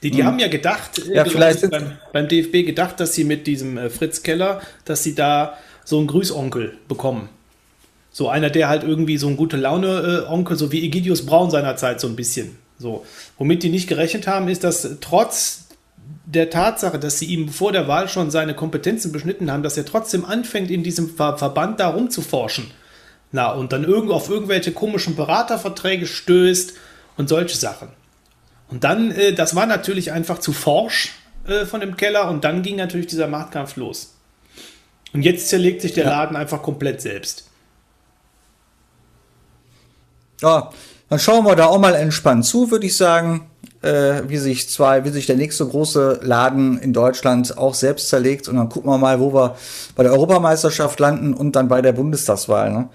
Die, 0.04 0.12
die 0.12 0.20
hm. 0.20 0.26
haben 0.26 0.40
ja 0.40 0.48
gedacht, 0.48 1.02
ja, 1.12 1.24
äh, 1.24 1.30
vielleicht 1.30 1.70
beim, 1.72 1.98
beim, 2.14 2.28
DFB 2.28 2.66
gedacht, 2.66 3.00
dass 3.00 3.14
sie 3.14 3.24
mit 3.24 3.48
diesem 3.48 3.78
äh, 3.78 3.90
Fritz 3.90 4.24
Keller, 4.24 4.62
dass 4.86 5.04
sie 5.04 5.16
da 5.16 5.58
so 5.84 5.98
einen 5.98 6.08
Grüßonkel 6.08 6.78
bekommen. 6.88 7.30
So 8.12 8.30
einer, 8.30 8.50
der 8.50 8.68
halt 8.68 8.84
irgendwie 8.84 9.18
so 9.18 9.28
ein 9.28 9.38
gute 9.38 9.58
Laune-Onkel, 9.58 10.56
äh, 10.56 10.60
so 10.60 10.72
wie 10.72 10.84
Egidius 10.84 11.26
Braun 11.26 11.50
seinerzeit 11.50 12.00
so 12.00 12.08
ein 12.08 12.16
bisschen. 12.16 12.58
So. 12.78 13.06
Womit 13.38 13.64
die 13.64 13.70
nicht 13.70 13.88
gerechnet 13.88 14.28
haben, 14.28 14.48
ist, 14.48 14.64
dass 14.64 14.88
trotz 15.02 15.68
der 16.26 16.50
Tatsache, 16.50 17.00
dass 17.00 17.20
sie 17.20 17.26
ihm 17.26 17.50
vor 17.50 17.72
der 17.72 17.88
Wahl 17.88 18.08
schon 18.08 18.32
seine 18.32 18.54
Kompetenzen 18.54 19.12
beschnitten 19.12 19.52
haben, 19.52 19.64
dass 19.64 19.78
er 19.78 19.86
trotzdem 19.86 20.26
anfängt, 20.26 20.70
in 20.70 20.84
diesem 20.84 21.10
Ver 21.10 21.38
Verband 21.38 21.80
da 21.80 21.90
rumzuforschen. 21.90 22.72
Na, 23.32 23.52
und 23.52 23.74
dann 23.74 23.84
irgend 23.84 24.12
auf 24.12 24.30
irgendwelche 24.30 24.72
komischen 24.72 25.16
Beraterverträge 25.16 26.06
stößt 26.06 26.74
und 27.18 27.30
solche 27.30 27.58
Sachen. 27.58 27.90
Und 28.70 28.84
dann, 28.84 29.12
äh, 29.12 29.34
das 29.34 29.56
war 29.56 29.66
natürlich 29.66 30.12
einfach 30.12 30.40
zu 30.40 30.54
forsch 30.54 31.16
äh, 31.48 31.66
von 31.66 31.80
dem 31.80 31.96
Keller 31.96 32.30
und 32.30 32.44
dann 32.44 32.62
ging 32.62 32.76
natürlich 32.76 33.08
dieser 33.08 33.28
Machtkampf 33.28 33.76
los. 33.78 34.14
Und 35.14 35.24
jetzt 35.24 35.50
zerlegt 35.50 35.82
sich 35.82 35.94
der 35.94 36.06
ja. 36.06 36.10
Laden 36.12 36.36
einfach 36.36 36.62
komplett 36.62 37.02
selbst. 37.02 37.50
Ja, 40.42 40.72
dann 41.10 41.20
schauen 41.20 41.46
wir 41.46 41.56
da 41.56 41.68
auch 41.68 41.80
mal 41.80 41.96
entspannt 41.96 42.46
zu, 42.46 42.70
würde 42.70 42.86
ich 42.86 42.98
sagen, 42.98 43.50
äh, 43.82 44.24
wie 44.28 44.38
sich 44.38 44.70
zwei, 44.70 45.06
wie 45.06 45.10
sich 45.10 45.26
der 45.26 45.38
nächste 45.38 45.66
große 45.66 46.20
Laden 46.22 46.78
in 46.80 46.94
Deutschland 46.94 47.58
auch 47.58 47.74
selbst 47.74 48.10
zerlegt. 48.10 48.48
Und 48.48 48.58
dann 48.58 48.70
gucken 48.70 48.90
wir 48.90 48.98
mal, 48.98 49.20
wo 49.20 49.34
wir 49.34 49.56
bei 49.96 50.04
der 50.04 50.12
Europameisterschaft 50.12 51.00
landen 51.00 51.34
und 51.34 51.56
dann 51.56 51.68
bei 51.68 51.82
der 51.82 51.94
Bundestagswahl. 51.94 52.72
Ne? 52.72 52.90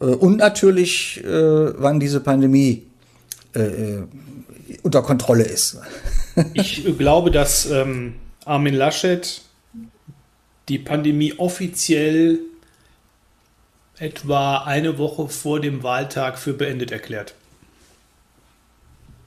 Äh, 0.00 0.04
und 0.04 0.36
natürlich, 0.36 1.22
äh, 1.24 1.80
wann 1.80 2.00
diese 2.00 2.20
Pandemie 2.20 2.86
äh, 3.56 3.94
äh 3.94 4.06
unter 4.82 5.02
Kontrolle 5.02 5.44
ist. 5.44 5.78
ich 6.54 6.84
glaube, 6.98 7.30
dass 7.30 7.70
ähm, 7.70 8.14
Armin 8.44 8.74
Laschet 8.74 9.42
die 10.68 10.78
Pandemie 10.78 11.34
offiziell 11.36 12.40
etwa 13.98 14.58
eine 14.58 14.98
Woche 14.98 15.28
vor 15.28 15.60
dem 15.60 15.82
Wahltag 15.82 16.38
für 16.38 16.52
beendet 16.52 16.90
erklärt. 16.90 17.34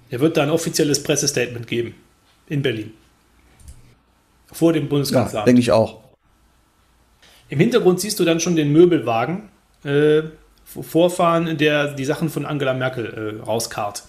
Er 0.09 0.19
wird 0.19 0.37
da 0.37 0.43
ein 0.43 0.49
offizielles 0.49 1.03
Pressestatement 1.03 1.67
geben 1.67 1.95
in 2.47 2.61
Berlin. 2.61 2.91
Vor 4.51 4.73
dem 4.73 4.89
Bundeskanzleramt. 4.89 5.45
Ja, 5.45 5.45
denke 5.45 5.61
ich 5.61 5.71
auch. 5.71 6.01
Im 7.49 7.59
Hintergrund 7.59 7.99
siehst 7.99 8.19
du 8.19 8.25
dann 8.25 8.39
schon 8.39 8.55
den 8.55 8.71
Möbelwagen 8.71 9.49
äh, 9.83 10.23
vorfahren, 10.65 11.57
der 11.57 11.93
die 11.93 12.05
Sachen 12.05 12.29
von 12.29 12.45
Angela 12.45 12.73
Merkel 12.73 13.39
äh, 13.41 13.43
rauskarrt. 13.43 14.03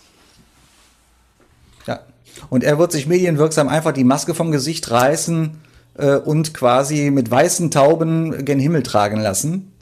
Ja. 1.87 2.01
Und 2.49 2.65
er 2.65 2.79
wird 2.79 2.93
sich 2.93 3.07
medienwirksam 3.07 3.69
einfach 3.69 3.93
die 3.93 4.05
Maske 4.05 4.35
vom 4.35 4.51
Gesicht 4.51 4.91
reißen 4.91 5.59
äh, 5.99 6.17
und 6.17 6.55
quasi 6.55 7.11
mit 7.11 7.31
weißen 7.31 7.71
Tauben 7.71 8.45
gen 8.45 8.59
Himmel 8.59 8.83
tragen 8.83 9.21
lassen. 9.21 9.73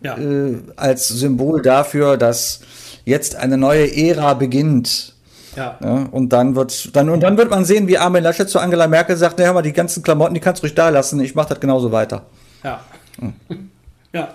Ja. 0.00 0.16
Äh, 0.18 0.56
als 0.76 1.08
Symbol 1.08 1.62
dafür, 1.62 2.16
dass 2.16 2.60
jetzt 3.04 3.36
eine 3.36 3.56
neue 3.56 3.94
Ära 3.96 4.34
beginnt. 4.34 5.14
Ja. 5.54 5.78
ja. 5.82 6.08
und 6.10 6.30
dann 6.30 6.56
wird 6.56 6.96
dann 6.96 7.10
und 7.10 7.20
dann 7.20 7.36
wird 7.36 7.50
man 7.50 7.66
sehen, 7.66 7.86
wie 7.86 7.98
Armin 7.98 8.22
Laschet 8.22 8.48
zu 8.48 8.58
Angela 8.58 8.88
Merkel 8.88 9.18
sagt, 9.18 9.38
naja, 9.38 9.52
mal 9.52 9.60
die 9.60 9.74
ganzen 9.74 10.02
Klamotten, 10.02 10.32
die 10.32 10.40
kannst 10.40 10.62
du 10.62 10.66
ruhig 10.66 10.74
da 10.74 10.88
lassen, 10.88 11.20
ich 11.20 11.34
mache 11.34 11.50
das 11.50 11.60
genauso 11.60 11.92
weiter. 11.92 12.22
Ja. 12.62 12.80
Hm. 13.18 13.34
Ja. 14.14 14.34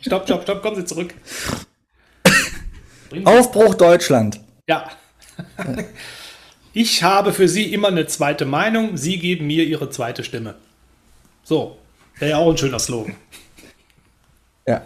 stopp, 0.00 0.24
stopp, 0.24 0.44
stopp, 0.44 0.62
kommen 0.62 0.76
Sie 0.76 0.84
zurück. 0.86 1.12
Aufbruch 3.24 3.74
Deutschland. 3.74 4.40
Ja. 4.66 4.88
Ich 6.72 7.02
habe 7.02 7.32
für 7.32 7.48
Sie 7.48 7.72
immer 7.72 7.88
eine 7.88 8.06
zweite 8.06 8.44
Meinung, 8.44 8.96
Sie 8.96 9.18
geben 9.18 9.48
mir 9.48 9.64
Ihre 9.64 9.90
zweite 9.90 10.22
Stimme. 10.22 10.54
So, 11.42 11.78
wäre 12.18 12.30
ja 12.32 12.36
auch 12.38 12.50
ein 12.50 12.56
schöner 12.56 12.78
Slogan. 12.78 13.16
Ja. 14.66 14.82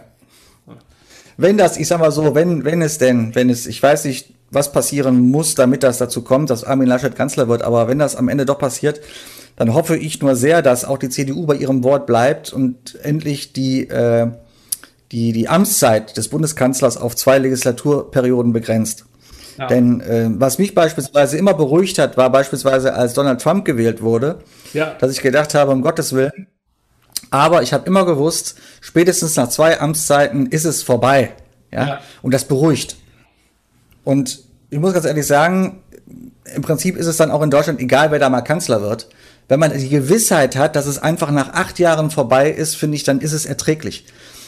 Wenn 1.37 1.57
das, 1.57 1.77
ich 1.77 1.87
sag 1.87 1.99
mal 1.99 2.11
so, 2.11 2.33
wenn, 2.33 2.65
wenn 2.65 2.81
es 2.81 2.97
denn, 2.97 3.35
wenn 3.35 3.51
es, 3.51 3.67
ich 3.67 3.83
weiß 3.83 4.05
nicht, 4.05 4.33
was 4.49 4.71
passieren 4.71 5.29
muss, 5.29 5.53
damit 5.53 5.83
das 5.83 5.99
dazu 5.99 6.23
kommt, 6.23 6.49
dass 6.49 6.63
Armin 6.63 6.87
Laschet 6.87 7.15
Kanzler 7.15 7.47
wird, 7.49 7.61
aber 7.61 7.87
wenn 7.87 7.99
das 7.99 8.15
am 8.15 8.29
Ende 8.29 8.45
doch 8.45 8.57
passiert, 8.57 9.01
dann 9.55 9.73
hoffe 9.73 9.95
ich 9.95 10.21
nur 10.21 10.35
sehr, 10.35 10.61
dass 10.61 10.85
auch 10.85 10.97
die 10.97 11.09
CDU 11.09 11.45
bei 11.45 11.55
ihrem 11.55 11.83
Wort 11.83 12.07
bleibt 12.07 12.51
und 12.51 12.97
endlich 13.03 13.53
die, 13.53 13.87
äh, 13.89 14.31
die, 15.11 15.33
die 15.33 15.47
Amtszeit 15.47 16.17
des 16.17 16.29
Bundeskanzlers 16.29 16.97
auf 16.97 17.15
zwei 17.15 17.37
Legislaturperioden 17.37 18.53
begrenzt. 18.53 19.05
Ja. 19.57 19.67
Denn 19.67 20.01
äh, 20.01 20.27
was 20.29 20.57
mich 20.57 20.75
beispielsweise 20.75 21.37
immer 21.37 21.53
beruhigt 21.53 21.97
hat, 21.97 22.17
war 22.17 22.29
beispielsweise, 22.29 22.93
als 22.93 23.13
Donald 23.13 23.41
Trump 23.41 23.65
gewählt 23.65 24.01
wurde, 24.01 24.39
ja. 24.73 24.95
dass 24.99 25.11
ich 25.11 25.21
gedacht 25.21 25.53
habe, 25.53 25.71
um 25.71 25.81
Gottes 25.81 26.13
Willen. 26.13 26.47
Aber 27.31 27.63
ich 27.63 27.73
habe 27.73 27.87
immer 27.87 28.05
gewusst, 28.05 28.55
spätestens 28.81 29.35
nach 29.35 29.49
zwei 29.49 29.79
Amtszeiten 29.79 30.47
ist 30.47 30.65
es 30.65 30.83
vorbei. 30.83 31.31
Ja? 31.71 31.87
ja. 31.87 31.99
Und 32.21 32.33
das 32.33 32.45
beruhigt. 32.45 32.97
Und 34.03 34.41
ich 34.69 34.79
muss 34.79 34.93
ganz 34.93 35.05
ehrlich 35.05 35.25
sagen, 35.25 35.81
im 36.53 36.61
Prinzip 36.61 36.95
ist 36.97 37.07
es 37.07 37.17
dann 37.17 37.31
auch 37.31 37.41
in 37.41 37.49
Deutschland 37.49 37.79
egal, 37.79 38.11
wer 38.11 38.19
da 38.19 38.29
mal 38.29 38.41
Kanzler 38.41 38.81
wird. 38.81 39.09
Wenn 39.47 39.59
man 39.59 39.75
die 39.77 39.89
Gewissheit 39.89 40.55
hat, 40.55 40.75
dass 40.75 40.85
es 40.85 40.99
einfach 40.99 41.31
nach 41.31 41.53
acht 41.53 41.79
Jahren 41.79 42.11
vorbei 42.11 42.49
ist, 42.49 42.75
finde 42.75 42.95
ich, 42.95 43.03
dann 43.03 43.19
ist 43.19 43.33
es 43.33 43.45
erträglich. 43.45 44.05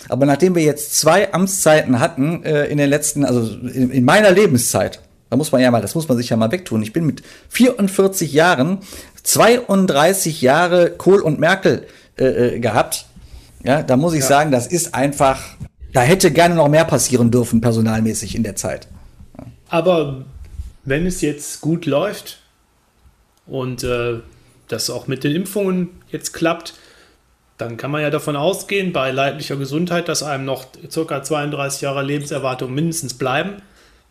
Aber 0.10 0.26
nachdem 0.26 0.56
wir 0.56 0.64
jetzt 0.64 0.98
zwei 1.00 1.34
Amtszeiten 1.34 2.00
hatten 2.00 2.44
äh, 2.44 2.66
in 2.66 2.78
den 2.78 2.90
letzten, 2.90 3.26
also 3.26 3.42
in, 3.68 3.92
in, 3.92 4.06
meiner 4.06 4.32
Lebenszeit, 4.32 5.02
da 5.30 5.36
muss 5.36 5.52
man 5.52 5.62
ja 5.62 5.72
mal, 5.72 5.82
das 5.82 5.96
muss 5.96 6.08
man 6.08 6.18
sich 6.18 6.30
ja 6.30 6.38
mal 6.38 6.52
wegtun. 6.52 6.82
Ich 6.82 6.94
bin 6.94 7.06
mit 7.06 7.24
44 7.50 8.32
Jahren 8.32 8.80
32 9.24 10.42
Jahre 10.42 10.92
Kohl 10.92 11.20
und 11.20 11.40
Merkel 11.40 11.86
äh, 12.18 12.26
äh, 12.56 12.60
gehabt. 12.60 13.06
Ja, 13.64 13.84
da 13.84 13.98
muss 13.98 14.14
ich 14.14 14.22
ja. 14.22 14.28
sagen, 14.28 14.52
das 14.52 14.68
ist 14.68 14.94
einfach, 14.94 15.42
da 15.92 16.02
hätte 16.02 16.32
gerne 16.32 16.56
noch 16.56 16.70
mehr 16.70 16.86
passieren 16.86 17.32
dürfen, 17.32 17.60
personalmäßig 17.60 18.36
in 18.36 18.44
der 18.44 18.56
Zeit. 18.56 18.88
Aber 19.70 20.24
wenn 20.86 21.06
es 21.06 21.20
jetzt 21.22 21.60
gut 21.60 21.86
läuft 21.86 22.40
und 23.46 23.84
äh, 23.84 24.20
das 24.70 24.90
auch 24.90 25.08
mit 25.08 25.26
den 25.26 25.36
Impfungen 25.36 25.90
jetzt 26.10 26.32
klappt, 26.32 26.76
dann 27.58 27.78
kann 27.78 27.92
man 27.92 28.02
ja 28.02 28.10
davon 28.10 28.36
ausgehen, 28.36 28.94
bei 28.94 29.12
leiblicher 29.12 29.56
Gesundheit, 29.56 30.08
dass 30.08 30.24
einem 30.24 30.46
noch 30.46 30.68
ca. 30.94 31.24
32 31.24 31.82
Jahre 31.82 32.04
Lebenserwartung 32.04 32.74
mindestens 32.74 33.16
bleiben. 33.16 33.62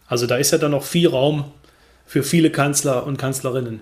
Also 0.09 0.27
da 0.27 0.37
ist 0.37 0.51
ja 0.51 0.59
dann 0.59 0.73
noch 0.73 0.85
viel 0.85 1.09
Raum 1.09 1.45
für 2.07 2.23
viele 2.23 2.51
Kanzler 2.51 3.07
und 3.07 3.19
Kanzlerinnen. 3.19 3.81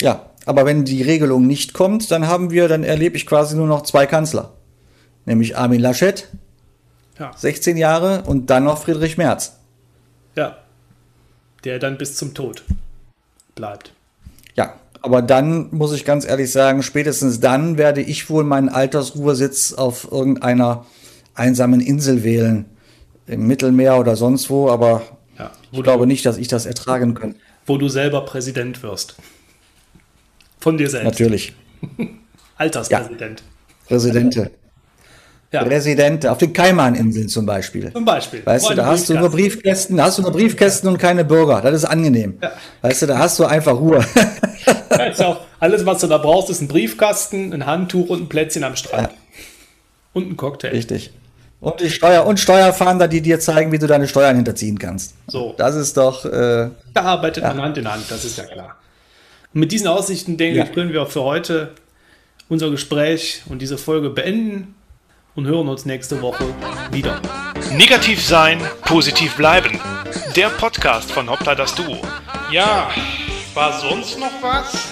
Ja, 0.00 0.30
aber 0.46 0.64
wenn 0.64 0.84
die 0.84 1.02
Regelung 1.02 1.46
nicht 1.46 1.74
kommt, 1.74 2.10
dann 2.10 2.26
haben 2.26 2.50
wir, 2.50 2.68
dann 2.68 2.84
erlebe 2.84 3.16
ich 3.16 3.26
quasi 3.26 3.56
nur 3.56 3.66
noch 3.66 3.82
zwei 3.82 4.06
Kanzler. 4.06 4.52
Nämlich 5.26 5.56
Armin 5.56 5.80
Laschet, 5.80 6.28
ja. 7.18 7.32
16 7.36 7.76
Jahre, 7.76 8.22
und 8.22 8.48
dann 8.48 8.64
noch 8.64 8.82
Friedrich 8.82 9.18
Merz. 9.18 9.58
Ja, 10.36 10.56
der 11.64 11.78
dann 11.78 11.98
bis 11.98 12.16
zum 12.16 12.32
Tod 12.32 12.62
bleibt. 13.54 13.92
Ja, 14.54 14.79
aber 15.02 15.22
dann 15.22 15.68
muss 15.70 15.92
ich 15.92 16.04
ganz 16.04 16.26
ehrlich 16.26 16.52
sagen, 16.52 16.82
spätestens 16.82 17.40
dann 17.40 17.78
werde 17.78 18.02
ich 18.02 18.28
wohl 18.28 18.44
meinen 18.44 18.68
Altersruhesitz 18.68 19.72
auf 19.72 20.10
irgendeiner 20.10 20.86
einsamen 21.34 21.80
Insel 21.80 22.22
wählen. 22.22 22.66
Im 23.26 23.46
Mittelmeer 23.46 23.98
oder 23.98 24.16
sonst 24.16 24.50
wo, 24.50 24.68
aber 24.68 25.02
ja, 25.38 25.52
wo 25.70 25.78
ich 25.78 25.82
glaube 25.84 26.06
nicht, 26.06 26.26
dass 26.26 26.36
ich 26.36 26.48
das 26.48 26.66
ertragen 26.66 27.14
kann. 27.14 27.36
Wo 27.64 27.78
du 27.78 27.88
selber 27.88 28.24
Präsident 28.24 28.82
wirst. 28.82 29.14
Von 30.58 30.76
dir 30.76 30.90
selbst. 30.90 31.04
Natürlich. 31.04 31.54
Alterspräsident. 32.56 33.40
Ja. 33.40 33.86
Präsidente. 33.86 34.50
Ja. 35.52 35.62
Residente, 35.62 36.30
auf 36.30 36.38
den 36.38 36.52
Kaimaninseln 36.52 37.28
zum 37.28 37.44
Beispiel. 37.44 37.92
Zum 37.92 38.04
Beispiel. 38.04 38.46
Weißt 38.46 38.70
du, 38.70 38.74
da 38.74 38.86
hast 38.86 39.08
du 39.08 39.14
nur 39.14 39.30
Briefkästen, 39.30 39.96
da 39.96 40.04
hast 40.04 40.18
du 40.18 40.22
nur 40.22 40.30
Briefkästen 40.30 40.88
und 40.88 40.96
keine 40.96 41.24
Bürger. 41.24 41.60
Das 41.60 41.74
ist 41.74 41.84
angenehm. 41.84 42.38
Ja. 42.40 42.52
Weißt 42.82 43.02
du, 43.02 43.06
da 43.06 43.18
hast 43.18 43.38
du 43.38 43.44
einfach 43.44 43.74
Ruhe. 43.74 44.04
Ja, 44.90 45.26
auch, 45.28 45.40
alles, 45.60 45.86
was 45.86 46.00
du 46.00 46.08
da 46.08 46.18
brauchst, 46.18 46.50
ist 46.50 46.60
ein 46.60 46.68
Briefkasten, 46.68 47.54
ein 47.54 47.64
Handtuch 47.64 48.10
und 48.10 48.22
ein 48.22 48.28
Plätzchen 48.28 48.64
am 48.64 48.76
Strand. 48.76 49.08
Ja. 49.08 49.18
Und 50.12 50.30
ein 50.30 50.36
Cocktail. 50.36 50.70
Richtig. 50.70 51.12
Und 51.60 51.80
die 51.80 51.90
Steuer 51.90 52.26
und 52.26 52.40
Steuerfahnder, 52.40 53.08
die 53.08 53.20
dir 53.20 53.38
zeigen, 53.38 53.72
wie 53.72 53.78
du 53.78 53.86
deine 53.86 54.08
Steuern 54.08 54.36
hinterziehen 54.36 54.78
kannst. 54.78 55.14
So. 55.28 55.54
Das 55.56 55.76
ist 55.76 55.96
doch. 55.96 56.24
Äh, 56.24 56.70
da 56.92 57.02
arbeitet 57.02 57.44
man 57.44 57.62
Hand 57.62 57.78
in 57.78 57.90
Hand, 57.90 58.04
das 58.10 58.24
ist 58.24 58.36
ja 58.36 58.44
klar. 58.44 58.76
Und 59.54 59.60
mit 59.60 59.72
diesen 59.72 59.86
Aussichten, 59.86 60.36
denke 60.36 60.62
ich, 60.62 60.72
können 60.72 60.92
wir 60.92 61.02
auch 61.02 61.10
für 61.10 61.22
heute 61.22 61.70
unser 62.48 62.70
Gespräch 62.70 63.42
und 63.48 63.62
diese 63.62 63.78
Folge 63.78 64.10
beenden 64.10 64.74
und 65.34 65.46
hören 65.46 65.68
uns 65.68 65.84
nächste 65.84 66.20
Woche 66.22 66.44
wieder. 66.90 67.20
Negativ 67.72 68.24
sein, 68.24 68.60
positiv 68.82 69.36
bleiben. 69.36 69.78
Der 70.36 70.48
Podcast 70.48 71.10
von 71.12 71.30
Hoppla 71.30 71.54
das 71.54 71.74
Duo. 71.74 71.98
Ja, 72.50 72.90
war 73.54 73.78
sonst 73.80 74.18
noch 74.18 74.42
was? 74.42 74.89